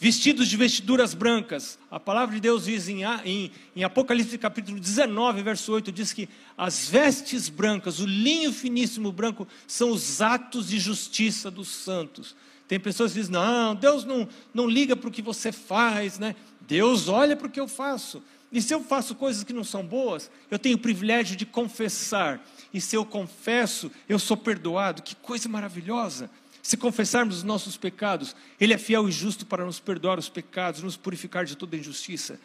[0.01, 1.77] vestidos de vestiduras brancas.
[1.89, 6.27] A palavra de Deus diz em, em, em, Apocalipse capítulo 19, verso 8, diz que
[6.57, 12.35] as vestes brancas, o linho finíssimo branco, são os atos de justiça dos santos.
[12.67, 16.35] Tem pessoas que dizem: não, Deus não, não liga para o que você faz, né?
[16.61, 18.23] Deus olha para o que eu faço.
[18.51, 22.43] E se eu faço coisas que não são boas, eu tenho o privilégio de confessar.
[22.73, 25.01] E se eu confesso, eu sou perdoado.
[25.01, 26.29] Que coisa maravilhosa!
[26.63, 30.83] Se confessarmos os nossos pecados, Ele é fiel e justo para nos perdoar os pecados,
[30.83, 32.39] nos purificar de toda injustiça.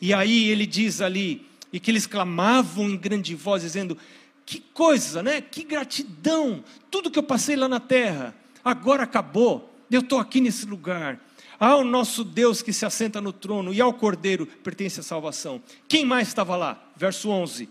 [0.00, 3.96] E aí ele diz ali, e que eles clamavam em grande voz, dizendo:
[4.46, 5.40] Que coisa, né?
[5.40, 6.64] Que gratidão!
[6.90, 9.68] Tudo que eu passei lá na terra, agora acabou.
[9.90, 11.20] Eu estou aqui nesse lugar.
[11.58, 15.60] Ao nosso Deus que se assenta no trono e ao Cordeiro pertence a salvação.
[15.86, 16.82] Quem mais estava lá?
[16.96, 17.68] Verso 11.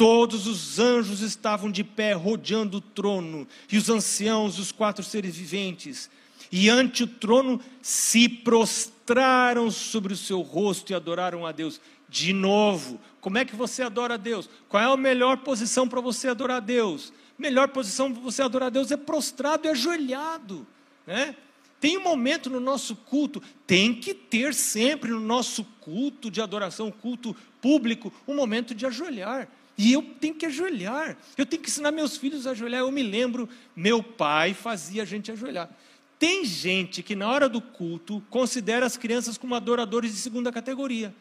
[0.00, 5.36] Todos os anjos estavam de pé rodeando o trono, e os anciãos, os quatro seres
[5.36, 6.08] viventes,
[6.50, 11.82] e ante o trono se prostraram sobre o seu rosto e adoraram a Deus.
[12.08, 14.48] De novo, como é que você adora a Deus?
[14.70, 17.12] Qual é a melhor posição para você adorar a Deus?
[17.36, 20.66] Melhor posição para você adorar a Deus é prostrado e ajoelhado,
[21.06, 21.36] né?
[21.78, 26.90] Tem um momento no nosso culto, tem que ter sempre no nosso culto de adoração,
[26.90, 29.46] culto público, um momento de ajoelhar.
[29.82, 31.16] E eu tenho que ajoelhar.
[31.38, 32.82] Eu tenho que ensinar meus filhos a ajoelhar.
[32.82, 35.70] Eu me lembro, meu pai fazia a gente ajoelhar.
[36.18, 41.14] Tem gente que na hora do culto considera as crianças como adoradores de segunda categoria.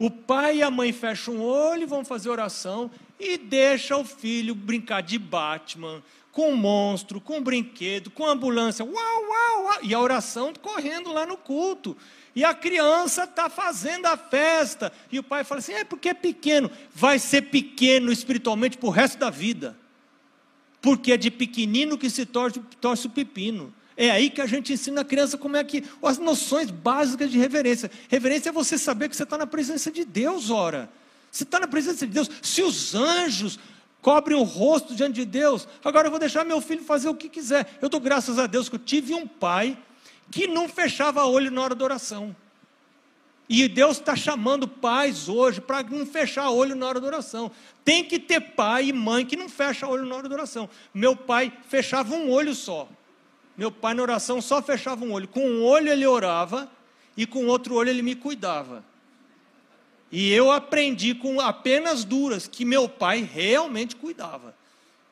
[0.00, 4.52] O pai e a mãe fecham o olho, vão fazer oração e deixa o filho
[4.52, 10.52] brincar de Batman, com monstro, com brinquedo, com ambulância, uau, uau, uau, e a oração
[10.60, 11.96] correndo lá no culto.
[12.34, 14.92] E a criança está fazendo a festa.
[15.10, 16.70] E o pai fala assim: é porque é pequeno.
[16.94, 19.76] Vai ser pequeno espiritualmente para o resto da vida.
[20.80, 23.72] Porque é de pequenino que se torce, torce o pepino.
[23.96, 25.84] É aí que a gente ensina a criança como é que.
[26.02, 27.90] as noções básicas de reverência.
[28.08, 30.88] Reverência é você saber que você está na presença de Deus, ora.
[31.30, 32.30] Você está na presença de Deus.
[32.40, 33.58] Se os anjos
[34.02, 35.68] cobrem o rosto diante de Deus.
[35.84, 37.78] Agora eu vou deixar meu filho fazer o que quiser.
[37.80, 39.78] Eu dou graças a Deus que eu tive um pai
[40.30, 42.34] que não fechava olho na hora da oração.
[43.48, 47.50] E Deus está chamando pais hoje para não fechar olho na hora da oração.
[47.84, 50.70] Tem que ter pai e mãe que não fecha olho na hora da oração.
[50.94, 52.88] Meu pai fechava um olho só.
[53.56, 55.28] Meu pai na oração só fechava um olho.
[55.28, 56.66] Com um olho ele orava
[57.14, 58.82] e com outro olho ele me cuidava.
[60.10, 64.54] E eu aprendi com apenas duras que meu pai realmente cuidava.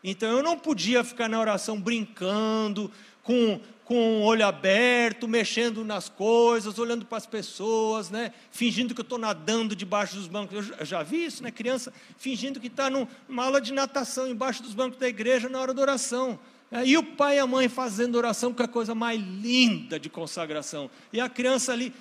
[0.02, 2.90] Então eu não podia ficar na oração brincando,
[3.22, 8.32] com, com o olho aberto, mexendo nas coisas, olhando para as pessoas, né?
[8.50, 10.70] fingindo que eu estou nadando debaixo dos bancos.
[10.78, 11.50] Eu já vi isso, né?
[11.50, 15.74] Criança fingindo que está numa aula de natação embaixo dos bancos da igreja na hora
[15.74, 16.38] da oração.
[16.72, 19.98] É, e o pai e a mãe fazendo oração, que é a coisa mais linda
[19.98, 20.88] de consagração.
[21.12, 21.92] E a criança ali,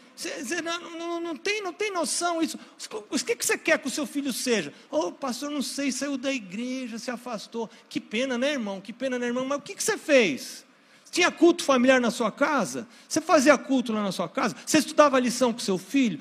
[0.64, 2.60] não, não, não, tem, não tem noção isso.
[3.10, 4.72] O que, que você quer que o seu filho seja?
[4.92, 7.68] Oh, pastor, não sei, saiu da igreja, se afastou.
[7.90, 8.80] Que pena, né, irmão?
[8.80, 9.44] Que pena, né, irmão?
[9.44, 10.64] Mas o que, que você fez?
[11.12, 12.88] Tinha culto familiar na sua casa?
[13.08, 14.56] Você fazia culto lá na sua casa?
[14.66, 16.20] Você estudava a lição com seu filho?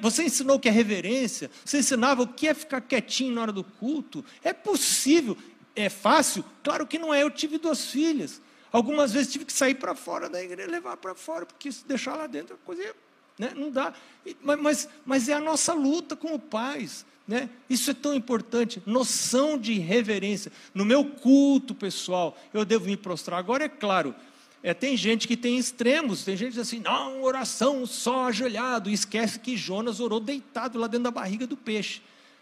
[0.00, 1.50] Você ensinou o que é reverência?
[1.64, 4.24] Você ensinava o que é ficar quietinho na hora do culto?
[4.42, 5.36] É possível
[5.74, 6.44] é fácil?
[6.62, 7.22] Claro que não é.
[7.22, 8.42] Eu tive duas filhas.
[8.72, 12.16] Algumas vezes tive que sair para fora da igreja, levar para fora, porque se deixar
[12.16, 12.94] lá dentro, a coisa
[13.38, 13.94] né, não dá.
[14.42, 17.06] Mas, mas, mas é a nossa luta como pais.
[17.28, 17.50] Né?
[17.68, 18.82] Isso é tão importante.
[18.86, 20.50] Noção de reverência.
[20.72, 23.38] No meu culto pessoal, eu devo me prostrar.
[23.38, 24.14] Agora, é claro,
[24.62, 28.88] é, tem gente que tem extremos, tem gente que diz assim, não, oração só ajoelhado,
[28.88, 32.00] e esquece que Jonas orou deitado lá dentro da barriga do peixe.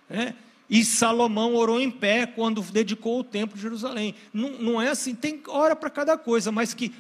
[0.09, 0.35] Né?
[0.71, 4.15] E Salomão orou em pé quando dedicou o templo de Jerusalém.
[4.33, 6.93] Não, não é assim, tem hora para cada coisa, mas que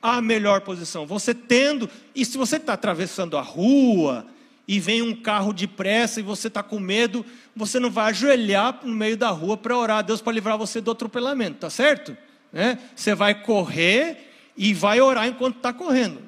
[0.00, 1.06] a melhor posição.
[1.06, 4.26] Você tendo, e se você está atravessando a rua
[4.66, 7.24] e vem um carro depressa e você está com medo,
[7.54, 10.80] você não vai ajoelhar no meio da rua para orar a Deus para livrar você
[10.80, 12.16] do atropelamento, tá certo?
[12.52, 12.78] Né?
[12.94, 16.22] Você vai correr e vai orar enquanto está correndo.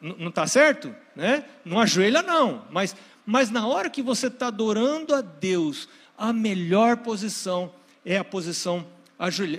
[0.00, 0.94] Não está certo?
[1.14, 1.44] Né?
[1.64, 2.64] Não ajoelha, não.
[2.70, 7.72] Mas, mas na hora que você está adorando a Deus, a melhor posição
[8.04, 8.86] é a posição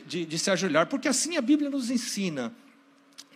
[0.07, 2.51] de, de, se ajoelhar, porque assim a Bíblia nos ensina.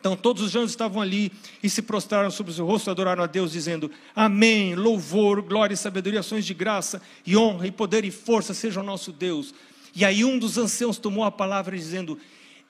[0.05, 1.31] Então todos os anjos estavam ali
[1.63, 5.77] e se prostraram sobre o seu rosto, adoraram a Deus, dizendo: Amém, louvor, glória e
[5.77, 9.51] sabedoria, ações de graça e honra e poder e força seja o nosso Deus.
[9.95, 12.19] E aí um dos anciãos tomou a palavra dizendo: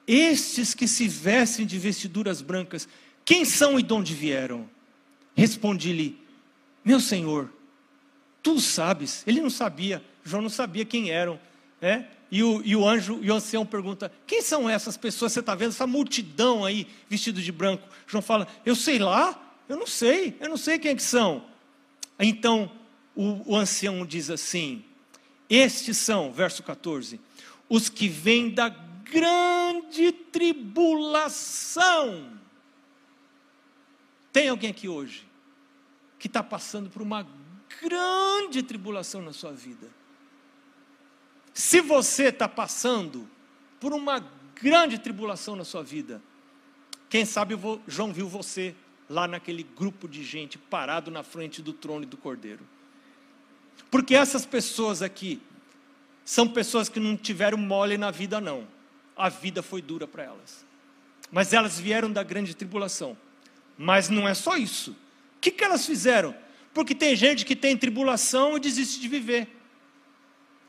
[0.08, 2.88] Estes que se vestem de vestiduras brancas,
[3.26, 4.70] quem são e de onde vieram?
[5.36, 6.18] Respondi-lhe:
[6.86, 7.52] Meu Senhor,
[8.42, 9.24] tu sabes.
[9.28, 10.02] Ele não sabia.
[10.24, 11.38] João não sabia quem eram.
[11.82, 12.08] Né?
[12.36, 15.32] E, o, e o anjo e o ancião pergunta: quem são essas pessoas?
[15.32, 17.88] Você está vendo essa multidão aí vestido de branco?
[18.06, 21.46] João fala: eu sei lá, eu não sei, eu não sei quem é que são.
[22.20, 22.70] Então
[23.16, 24.84] o, o ancião diz assim:
[25.50, 27.22] estes são, verso 14,
[27.70, 31.18] os que vêm da grande tribulação.
[34.34, 35.26] Tem alguém aqui hoje
[36.20, 37.26] que está passando por uma
[37.82, 39.88] grande tribulação na sua vida?
[41.56, 43.30] Se você está passando
[43.80, 44.20] por uma
[44.62, 46.22] grande tribulação na sua vida,
[47.10, 47.56] quem sabe
[47.88, 48.76] João viu você
[49.10, 52.68] lá naquele grupo de gente parado na frente do trono e do cordeiro.
[53.90, 55.42] Porque essas pessoas aqui
[56.26, 58.68] são pessoas que não tiveram mole na vida, não.
[59.16, 60.66] A vida foi dura para elas.
[61.32, 63.16] Mas elas vieram da grande tribulação.
[63.78, 64.92] Mas não é só isso.
[64.92, 66.36] O que, que elas fizeram?
[66.74, 69.48] Porque tem gente que tem tribulação e desiste de viver.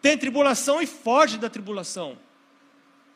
[0.06, 2.16] Tem tribulação e foge da tribulação.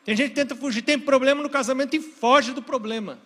[0.03, 3.17] Tem gente que tenta fugir, tem problema no casamento e foge do problema.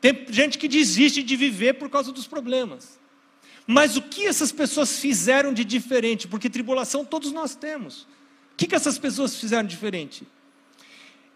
[0.00, 3.00] Tem gente que desiste de viver por causa dos problemas.
[3.66, 6.28] Mas o que essas pessoas fizeram de diferente?
[6.28, 8.02] Porque tribulação todos nós temos.
[8.02, 10.24] O que, que essas pessoas fizeram de diferente?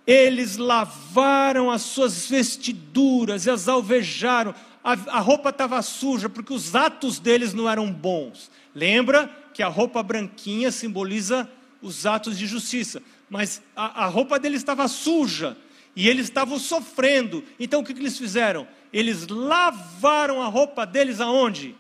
[0.07, 4.55] Eles lavaram as suas vestiduras e as alvejaram.
[4.85, 8.49] A, a roupa estava suja porque os atos deles não eram bons.
[8.73, 11.51] Lembra que a roupa branquinha simboliza
[11.83, 15.57] os atos de justiça, mas a, a roupa deles estava suja
[15.97, 17.43] e eles estavam sofrendo.
[17.59, 18.69] Então o que, que eles fizeram?
[18.93, 21.75] Eles lavaram a roupa deles aonde?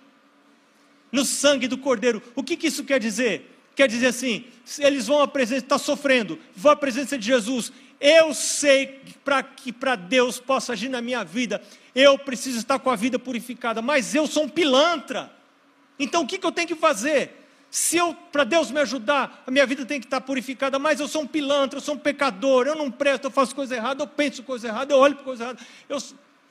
[1.13, 2.21] no sangue do Cordeiro.
[2.35, 3.55] O que, que isso quer dizer?
[3.77, 4.45] Quer dizer assim,
[4.81, 7.73] eles vão à presença, está sofrendo, vão à presença de Jesus.
[8.01, 11.63] Eu sei para que para Deus possa agir na minha vida,
[11.95, 15.33] eu preciso estar com a vida purificada, mas eu sou um pilantra.
[15.97, 17.38] Então o que, que eu tenho que fazer?
[17.71, 21.09] Se eu, para Deus me ajudar, a minha vida tem que estar purificada, mas eu
[21.09, 24.07] sou um pilantra, eu sou um pecador, eu não presto, eu faço coisa errada, eu
[24.07, 25.59] penso coisa errada, eu olho para coisa errada.
[25.89, 25.99] Eu,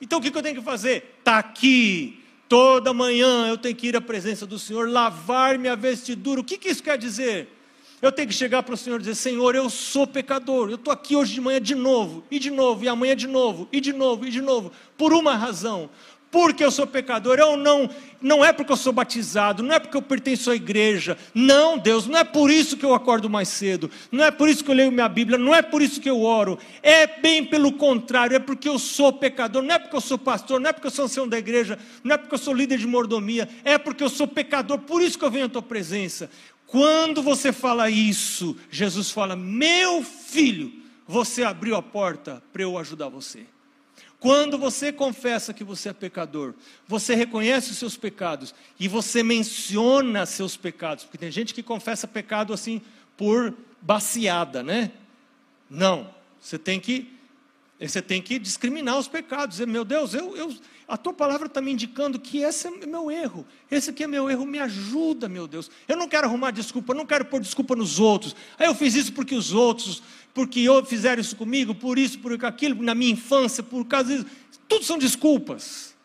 [0.00, 1.16] então o que, eu tenho que fazer?
[1.18, 6.40] Está aqui, Toda manhã eu tenho que ir à presença do Senhor, lavar minha vestidura.
[6.40, 7.46] O que, que isso quer dizer?
[8.00, 10.70] Eu tenho que chegar para o Senhor e dizer: Senhor, eu sou pecador.
[10.70, 13.68] Eu estou aqui hoje de manhã de novo, e de novo, e amanhã de novo,
[13.70, 15.90] e de novo, e de novo, por uma razão
[16.30, 17.88] porque eu sou pecador, eu não,
[18.20, 22.06] não é porque eu sou batizado, não é porque eu pertenço à igreja, não, Deus,
[22.06, 24.74] não é por isso que eu acordo mais cedo, não é por isso que eu
[24.74, 28.38] leio minha Bíblia, não é por isso que eu oro, é bem pelo contrário, é
[28.38, 31.06] porque eu sou pecador, não é porque eu sou pastor, não é porque eu sou
[31.06, 34.26] ancião da igreja, não é porque eu sou líder de mordomia, é porque eu sou
[34.26, 36.30] pecador, por isso que eu venho à tua presença.
[36.66, 40.70] Quando você fala isso, Jesus fala: Meu filho,
[41.06, 43.46] você abriu a porta para eu ajudar você.
[44.20, 46.54] Quando você confessa que você é pecador,
[46.86, 52.08] você reconhece os seus pecados e você menciona seus pecados, porque tem gente que confessa
[52.08, 52.82] pecado assim
[53.16, 54.90] por baciada, né?
[55.70, 57.16] Não, você tem que
[57.80, 60.52] você tem que discriminar os pecados, dizer, meu Deus, eu, eu
[60.88, 64.30] a tua palavra está me indicando que esse é meu erro, esse aqui é meu
[64.30, 65.70] erro, me ajuda, meu Deus.
[65.86, 68.34] Eu não quero arrumar desculpa, não quero pôr desculpa nos outros.
[68.58, 70.02] Aí eu fiz isso porque os outros
[70.34, 74.26] porque fizeram isso comigo, por isso, por aquilo, na minha infância, por causa disso.
[74.68, 75.96] Tudo são desculpas.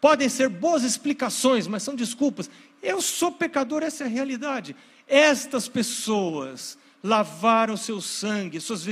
[0.00, 2.50] Podem ser boas explicações, mas são desculpas.
[2.82, 4.76] Eu sou pecador, essa é a realidade.
[5.06, 8.84] Estas pessoas lavaram seu sangue, suas,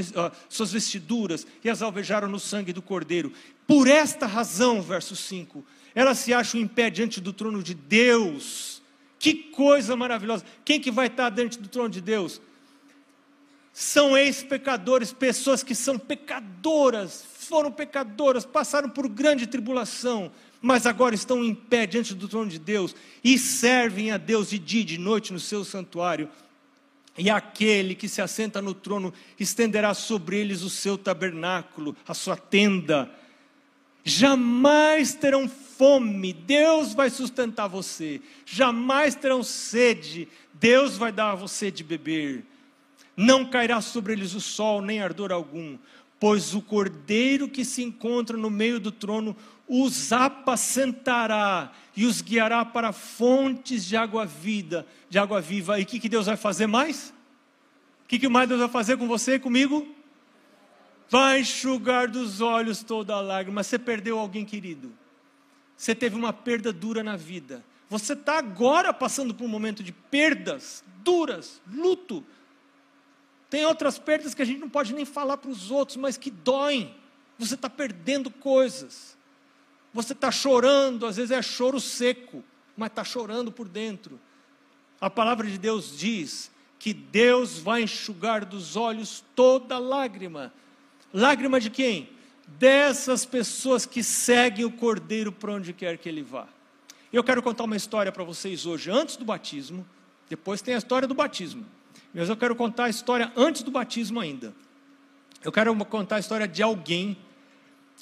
[0.48, 3.32] suas vestiduras e as alvejaram no sangue do Cordeiro.
[3.66, 8.82] Por esta razão, verso 5, elas se acham em pé diante do trono de Deus.
[9.18, 10.44] Que coisa maravilhosa!
[10.64, 12.40] Quem que vai estar diante do trono de Deus?
[13.78, 21.44] São ex-pecadores, pessoas que são pecadoras, foram pecadoras, passaram por grande tribulação, mas agora estão
[21.44, 24.96] em pé diante do trono de Deus e servem a Deus de dia e de
[24.96, 26.30] noite no seu santuário.
[27.18, 32.34] E aquele que se assenta no trono estenderá sobre eles o seu tabernáculo, a sua
[32.34, 33.10] tenda.
[34.02, 38.22] Jamais terão fome, Deus vai sustentar você.
[38.46, 42.42] Jamais terão sede, Deus vai dar a você de beber
[43.16, 45.79] não cairá sobre eles o sol, nem ardor algum,
[46.20, 49.37] pois o cordeiro que se encontra no meio do trono
[49.68, 55.81] os apacentará e os guiará para fontes de água vida, de água viva.
[55.81, 57.12] E o que, que Deus vai fazer mais?
[58.05, 59.87] O que, que mais Deus vai fazer com você e comigo?
[61.09, 63.62] Vai enxugar dos olhos toda a lágrima.
[63.62, 64.92] Você perdeu alguém querido.
[65.76, 67.64] Você teve uma perda dura na vida.
[67.88, 72.25] Você está agora passando por um momento de perdas duras, luto.
[73.49, 76.31] Tem outras perdas que a gente não pode nem falar para os outros, mas que
[76.31, 76.94] doem.
[77.38, 79.17] Você está perdendo coisas.
[79.92, 82.44] Você está chorando, às vezes é choro seco,
[82.77, 84.21] mas está chorando por dentro.
[85.01, 90.53] A palavra de Deus diz que Deus vai enxugar dos olhos toda lágrima.
[91.13, 92.11] Lágrima de quem?
[92.47, 96.47] Dessas pessoas que seguem o Cordeiro para onde quer que ele vá.
[97.13, 99.87] Eu quero contar uma história para vocês hoje, antes do batismo.
[100.29, 101.65] Depois tem a história do batismo.
[102.19, 104.54] Mas eu quero contar a história antes do batismo ainda.
[105.44, 107.14] Eu quero contar a história de alguém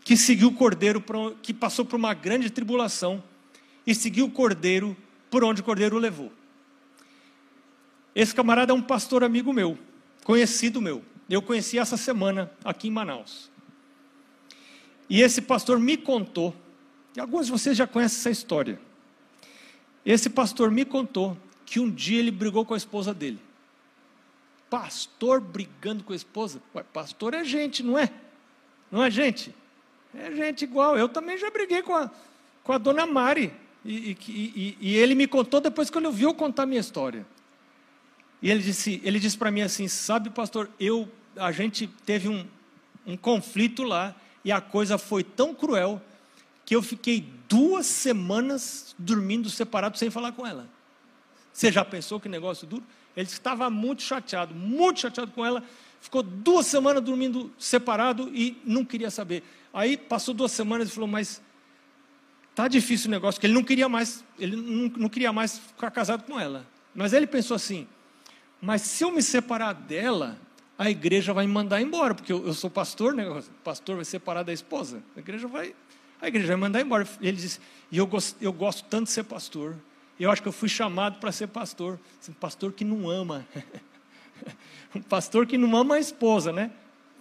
[0.05, 1.03] que seguiu o cordeiro,
[1.43, 3.21] que passou por uma grande tribulação
[3.85, 4.97] e seguiu o cordeiro
[5.29, 6.33] por onde o cordeiro o levou.
[8.15, 9.77] Esse camarada é um pastor amigo meu,
[10.23, 11.03] conhecido meu.
[11.29, 13.51] Eu conheci essa semana aqui em Manaus.
[15.11, 16.55] E esse pastor me contou,
[17.17, 18.81] e alguns de vocês já conhecem essa história.
[20.07, 21.37] Esse pastor me contou
[21.67, 23.41] que um dia ele brigou com a esposa dele.
[24.71, 26.61] Pastor brigando com a esposa?
[26.75, 28.11] Ué, pastor é gente, não é?
[28.91, 29.55] Não é gente?
[30.15, 30.97] É gente igual.
[30.97, 32.11] Eu também já briguei com a,
[32.63, 33.53] com a dona Mari.
[33.85, 37.27] E, e, e, e ele me contou depois que ele ouviu contar a minha história.
[38.41, 42.47] E ele disse, ele disse para mim assim, sabe, pastor, eu, a gente teve um,
[43.07, 46.01] um conflito lá e a coisa foi tão cruel
[46.65, 50.69] que eu fiquei duas semanas dormindo separado sem falar com ela.
[51.53, 52.83] Você já pensou que negócio duro?
[53.17, 55.63] Ele estava muito chateado, muito chateado com ela.
[56.01, 59.43] Ficou duas semanas dormindo separado e não queria saber.
[59.73, 61.41] Aí passou duas semanas e falou, mas
[62.55, 65.91] tá difícil o negócio, porque ele não queria mais, ele não, não queria mais ficar
[65.91, 66.67] casado com ela.
[66.95, 67.87] Mas ele pensou assim,
[68.61, 70.39] mas se eu me separar dela,
[70.79, 73.29] a igreja vai me mandar embora, porque eu, eu sou pastor, né?
[73.29, 75.03] O pastor vai separar da esposa.
[75.17, 75.75] A igreja vai,
[76.21, 77.07] a igreja vai mandar embora.
[77.21, 77.61] Ele disse,
[77.91, 79.77] e eu gosto, eu gosto tanto de ser pastor.
[80.19, 81.99] Eu acho que eu fui chamado para ser pastor.
[82.29, 83.47] Um pastor que não ama.
[84.95, 86.71] um pastor que não ama a esposa, né?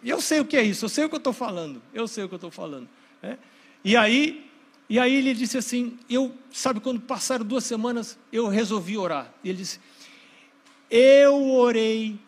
[0.03, 1.81] Eu sei o que é isso, eu sei o que eu estou falando.
[1.93, 2.87] Eu sei o que eu estou falando.
[3.21, 3.37] Né?
[3.83, 4.49] E aí,
[4.89, 9.33] e aí ele disse assim, eu, sabe, quando passaram duas semanas, eu resolvi orar.
[9.43, 9.79] E ele disse,
[10.89, 12.19] eu orei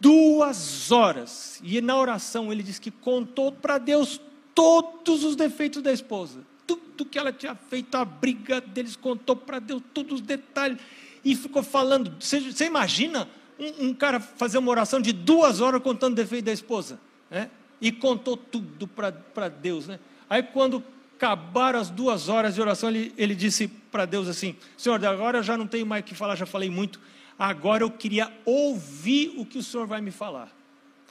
[0.00, 1.60] duas horas.
[1.62, 4.20] E na oração ele disse que contou para Deus
[4.54, 6.40] todos os defeitos da esposa.
[6.76, 10.78] Tudo que ela tinha feito, a briga deles, contou para Deus todos os detalhes.
[11.24, 12.14] E ficou falando.
[12.18, 16.46] Você, você imagina um, um, cara fazer uma oração de duas horas contando o defeito
[16.46, 16.98] da esposa?
[17.30, 17.50] Né?
[17.80, 19.86] E contou tudo para Deus.
[19.86, 19.98] Né?
[20.28, 20.82] Aí quando
[21.16, 25.42] acabaram as duas horas de oração, ele, ele disse para Deus assim: Senhor, agora eu
[25.42, 27.00] já não tenho mais o que falar, já falei muito
[27.40, 30.52] agora eu queria ouvir o que o Senhor vai me falar.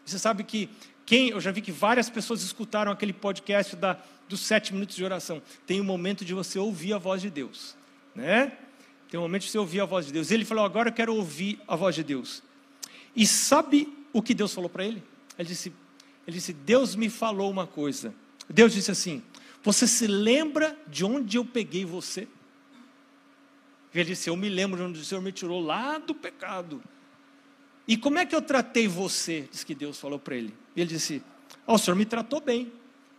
[0.06, 0.70] Você sabe que
[1.04, 3.98] quem, eu já vi que várias pessoas escutaram aquele podcast da,
[4.30, 5.42] dos sete minutos de oração.
[5.68, 7.76] Tem um momento de você ouvir a voz de Deus,
[8.16, 8.58] né?
[9.10, 10.32] Tem um momento de você ouvir a voz de Deus.
[10.32, 12.42] Ele falou: agora eu quero ouvir a voz de Deus.
[13.16, 15.04] E sabe o que Deus falou para ele?
[15.38, 15.74] Ele disse:
[16.30, 18.14] ele disse, Deus me falou uma coisa.
[18.48, 19.24] Deus disse assim:
[19.64, 22.28] Você se lembra de onde eu peguei você?
[23.92, 26.84] Ele disse: Eu me lembro de onde o Senhor me tirou lá do pecado.
[27.88, 29.50] E como é que eu tratei você?
[29.52, 30.54] Diz que Deus falou para ele.
[30.76, 31.24] Ele disse:
[31.66, 32.72] oh, O Senhor me tratou bem.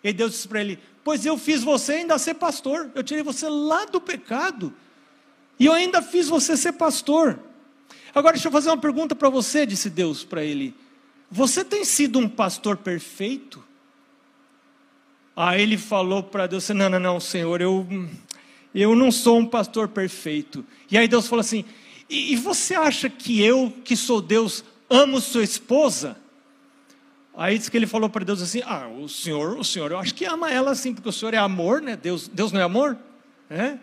[0.02, 2.90] E Deus disse para ele: Pois eu fiz você ainda ser pastor.
[2.94, 4.72] Eu tirei você lá do pecado.
[5.58, 7.38] E eu ainda fiz você ser pastor.
[8.14, 10.74] Agora deixa eu fazer uma pergunta para você, disse Deus para ele.
[11.30, 13.62] Você tem sido um pastor perfeito?
[15.36, 17.86] Aí ele falou para Deus: Não, não, não, Senhor, eu,
[18.74, 20.64] eu não sou um pastor perfeito.
[20.90, 21.64] E aí Deus falou assim:
[22.10, 26.16] e, e você acha que eu, que sou Deus, amo sua esposa?
[27.36, 30.14] Aí diz que ele falou para Deus assim: Ah, o senhor, o senhor, eu acho
[30.14, 31.96] que ama ela sim, porque o senhor é amor, né?
[31.96, 32.96] Deus, Deus não é amor?
[33.48, 33.78] É?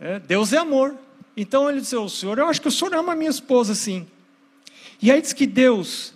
[0.00, 0.96] é Deus é amor.
[1.36, 4.06] Então ele disse: O senhor, eu acho que o senhor ama a minha esposa sim.
[5.02, 6.14] E aí diz que Deus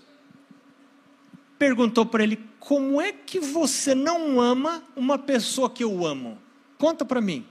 [1.58, 6.38] perguntou para ele: Como é que você não ama uma pessoa que eu amo?
[6.78, 7.44] Conta para mim.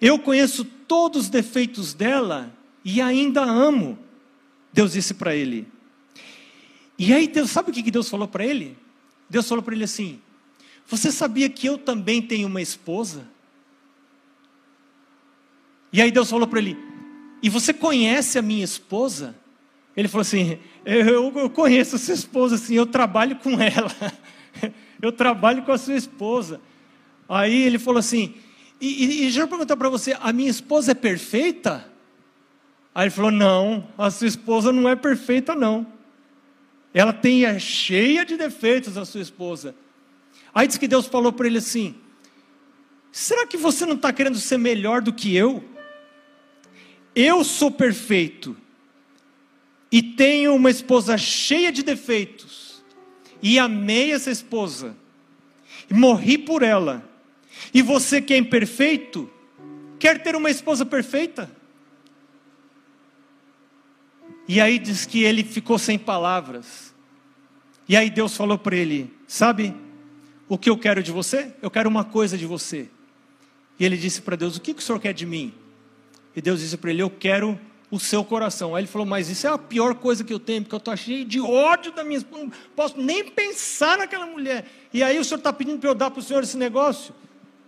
[0.00, 2.52] Eu conheço todos os defeitos dela
[2.84, 3.98] e ainda amo.
[4.72, 5.66] Deus disse para ele.
[6.98, 8.76] E aí, Deus, sabe o que Deus falou para ele?
[9.28, 10.20] Deus falou para ele assim:
[10.86, 13.26] Você sabia que eu também tenho uma esposa?
[15.92, 16.76] E aí Deus falou para ele:
[17.42, 19.34] E você conhece a minha esposa?
[19.96, 23.90] Ele falou assim: eu, eu conheço a sua esposa, assim, eu trabalho com ela.
[25.00, 26.60] eu trabalho com a sua esposa.
[27.28, 28.34] Aí ele falou assim:
[28.80, 31.90] e, e, e deixa eu perguntar para você, a minha esposa é perfeita?
[32.94, 35.86] Aí ele falou: Não, a sua esposa não é perfeita, não.
[36.96, 39.74] Ela tem é cheia de defeitos, a sua esposa.
[40.54, 41.94] Aí diz que Deus falou para ele assim:
[43.12, 45.62] Será que você não está querendo ser melhor do que eu?
[47.14, 48.56] Eu sou perfeito
[49.92, 52.82] e tenho uma esposa cheia de defeitos,
[53.42, 54.96] e amei essa esposa,
[55.90, 57.06] e morri por ela
[57.72, 59.30] e você que é imperfeito,
[59.98, 61.50] quer ter uma esposa perfeita?
[64.48, 66.94] E aí diz que ele ficou sem palavras.
[67.88, 69.74] E aí Deus falou para ele: Sabe
[70.48, 71.52] o que eu quero de você?
[71.60, 72.88] Eu quero uma coisa de você.
[73.78, 75.52] E ele disse para Deus: O que, que o senhor quer de mim?
[76.34, 77.58] E Deus disse para ele: Eu quero
[77.90, 78.74] o seu coração.
[78.74, 80.96] Aí ele falou: Mas isso é a pior coisa que eu tenho, porque eu estou
[80.96, 84.66] cheio de ódio da minha esposa, não posso nem pensar naquela mulher.
[84.92, 87.14] E aí o senhor está pedindo para eu dar para o senhor esse negócio?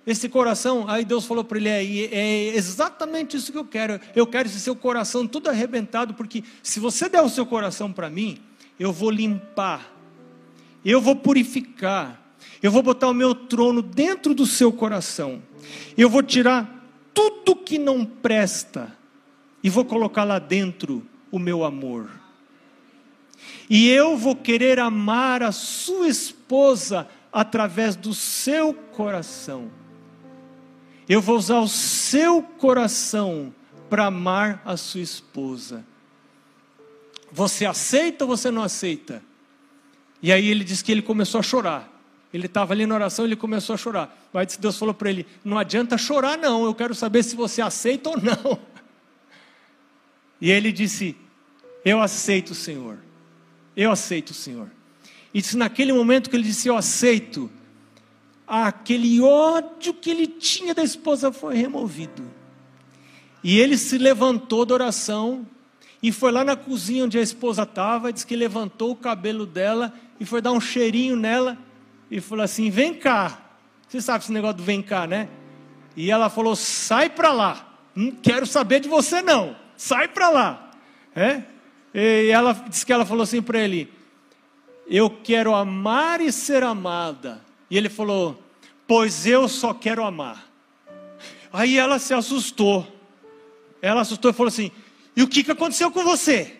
[0.09, 0.87] Esse coração?
[0.89, 4.01] Aí Deus falou para ele: é, é exatamente isso que eu quero.
[4.17, 8.09] Eu quero esse seu coração tudo arrebentado, porque se você der o seu coração para
[8.09, 8.39] mim,
[8.81, 9.95] eu vou limpar,
[10.83, 12.19] eu vou purificar,
[12.63, 15.43] eu vou botar o meu trono dentro do seu coração,
[15.95, 16.83] eu vou tirar
[17.13, 18.97] tudo que não presta
[19.63, 22.09] e vou colocar lá dentro o meu amor.
[23.69, 29.78] E eu vou querer amar a sua esposa através do seu coração.
[31.09, 33.55] Eu vou usar o seu coração
[33.89, 35.85] para amar a sua esposa.
[37.33, 39.23] Você aceita ou você não aceita?
[40.23, 41.89] E aí ele diz que ele começou a chorar.
[42.33, 44.29] Ele estava ali na oração, ele começou a chorar.
[44.33, 46.65] Mas Deus falou para ele: Não adianta chorar, não.
[46.65, 48.59] Eu quero saber se você aceita ou não.
[50.41, 51.17] E ele disse:
[51.85, 52.99] Eu aceito o Senhor.
[53.77, 54.71] Eu aceito o Senhor.
[55.33, 57.51] E disse, naquele momento que ele disse: Eu aceito,
[58.49, 62.23] aquele ódio que ele tinha da esposa foi removido.
[63.43, 65.47] E ele se levantou da oração
[66.03, 69.93] e foi lá na cozinha onde a esposa estava, disse que levantou o cabelo dela
[70.19, 71.57] e foi dar um cheirinho nela
[72.11, 73.41] e falou assim: Vem cá.
[73.89, 75.29] Você sabe esse negócio do vem cá, né?
[75.97, 77.67] E ela falou: Sai para lá.
[77.95, 80.71] Não quero saber de você, não sai para lá.
[81.15, 81.43] É?
[81.95, 83.91] E ela disse que ela falou assim para ele:
[84.87, 87.41] Eu quero amar e ser amada.
[87.71, 88.43] E ele falou:
[88.87, 90.49] Pois eu só quero amar.
[91.53, 92.87] Aí ela se assustou.
[93.81, 94.71] Ela assustou e falou assim:
[95.17, 96.57] E o que, que aconteceu com você?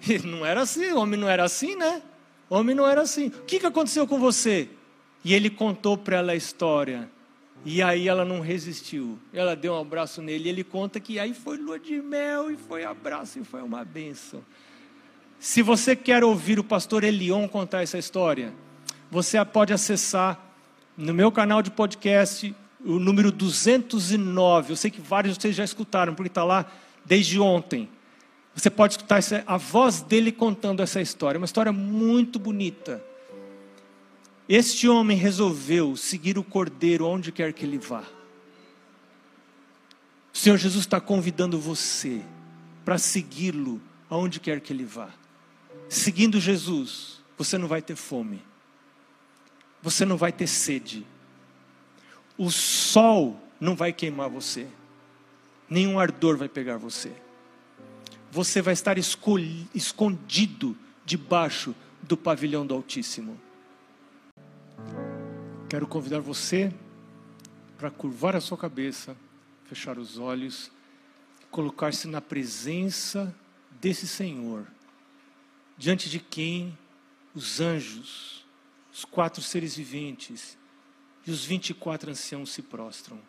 [0.24, 2.02] Não era assim, homem não era assim, né?
[2.48, 3.26] Homem não era assim.
[3.26, 4.68] O que, que aconteceu com você?
[5.24, 7.10] E ele contou para ela a história.
[7.64, 9.18] E aí ela não resistiu.
[9.32, 12.56] Ela deu um abraço nele e ele conta que aí foi lua de mel e
[12.56, 14.42] foi abraço e foi uma benção.
[15.38, 18.54] Se você quer ouvir o pastor Elion contar essa história,
[19.10, 20.38] você pode acessar
[20.96, 22.54] no meu canal de podcast
[22.84, 24.72] o número 209.
[24.72, 26.70] Eu sei que vários de vocês já escutaram, porque está lá
[27.04, 27.88] desde ontem.
[28.54, 33.02] Você pode escutar a voz dele contando essa história, uma história muito bonita.
[34.48, 38.02] Este homem resolveu seguir o cordeiro onde quer que ele vá.
[40.32, 42.22] O Senhor Jesus está convidando você
[42.84, 45.10] para segui-lo aonde quer que ele vá.
[45.88, 48.42] Seguindo Jesus, você não vai ter fome,
[49.88, 51.06] você não vai ter sede,
[52.36, 54.68] o sol não vai queimar você,
[55.68, 57.10] nenhum ardor vai pegar você.
[58.30, 60.76] Você vai estar escondido
[61.06, 63.40] debaixo do pavilhão do Altíssimo.
[65.70, 66.70] Quero convidar você
[67.78, 69.16] para curvar a sua cabeça,
[69.64, 70.70] fechar os olhos,
[71.50, 73.34] colocar-se na presença
[73.80, 74.66] desse Senhor,
[75.78, 76.76] diante de quem
[77.34, 78.44] os anjos,
[78.98, 80.58] os quatro seres viventes
[81.24, 83.20] e os vinte e quatro anciãos se prostram.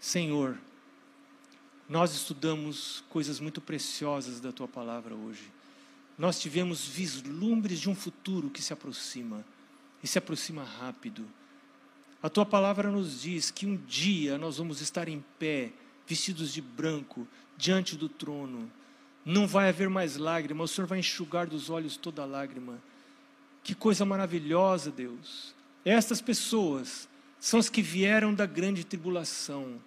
[0.00, 0.58] Senhor,
[1.86, 5.52] nós estudamos coisas muito preciosas da tua palavra hoje.
[6.16, 9.44] Nós tivemos vislumbres de um futuro que se aproxima
[10.02, 11.28] e se aproxima rápido.
[12.22, 15.74] A tua palavra nos diz que um dia nós vamos estar em pé,
[16.06, 18.72] vestidos de branco, diante do trono.
[19.26, 22.80] Não vai haver mais lágrima, o Senhor vai enxugar dos olhos toda lágrima.
[23.66, 25.52] Que coisa maravilhosa, Deus.
[25.84, 27.08] Estas pessoas
[27.40, 29.80] são as que vieram da grande tribulação.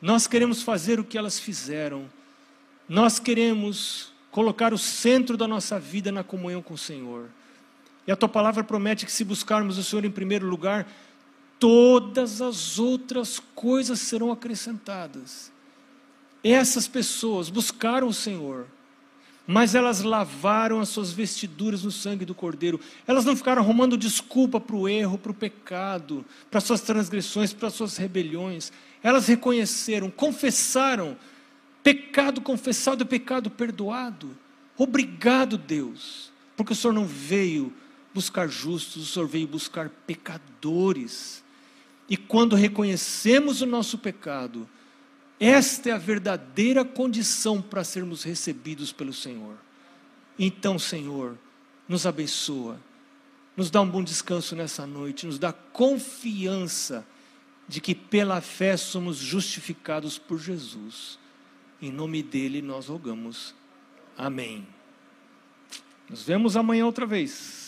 [0.00, 2.08] Nós queremos fazer o que elas fizeram.
[2.88, 7.28] Nós queremos colocar o centro da nossa vida na comunhão com o Senhor.
[8.06, 10.88] E a tua palavra promete que se buscarmos o Senhor em primeiro lugar,
[11.58, 15.50] todas as outras coisas serão acrescentadas.
[16.44, 18.68] Essas pessoas buscaram o Senhor,
[19.50, 22.78] mas elas lavaram as suas vestiduras no sangue do Cordeiro.
[23.06, 27.70] Elas não ficaram arrumando desculpa para o erro, para o pecado, para suas transgressões, para
[27.70, 28.70] suas rebeliões.
[29.02, 31.16] Elas reconheceram, confessaram.
[31.82, 34.36] Pecado confessado é pecado perdoado.
[34.76, 37.72] Obrigado, Deus, porque o Senhor não veio
[38.12, 41.42] buscar justos, o Senhor veio buscar pecadores.
[42.06, 44.68] E quando reconhecemos o nosso pecado,
[45.40, 49.56] esta é a verdadeira condição para sermos recebidos pelo Senhor.
[50.38, 51.38] Então, Senhor,
[51.88, 52.80] nos abençoa,
[53.56, 57.06] nos dá um bom descanso nessa noite, nos dá confiança
[57.68, 61.18] de que pela fé somos justificados por Jesus.
[61.80, 63.54] Em nome dele nós rogamos.
[64.16, 64.66] Amém.
[66.08, 67.67] Nos vemos amanhã outra vez.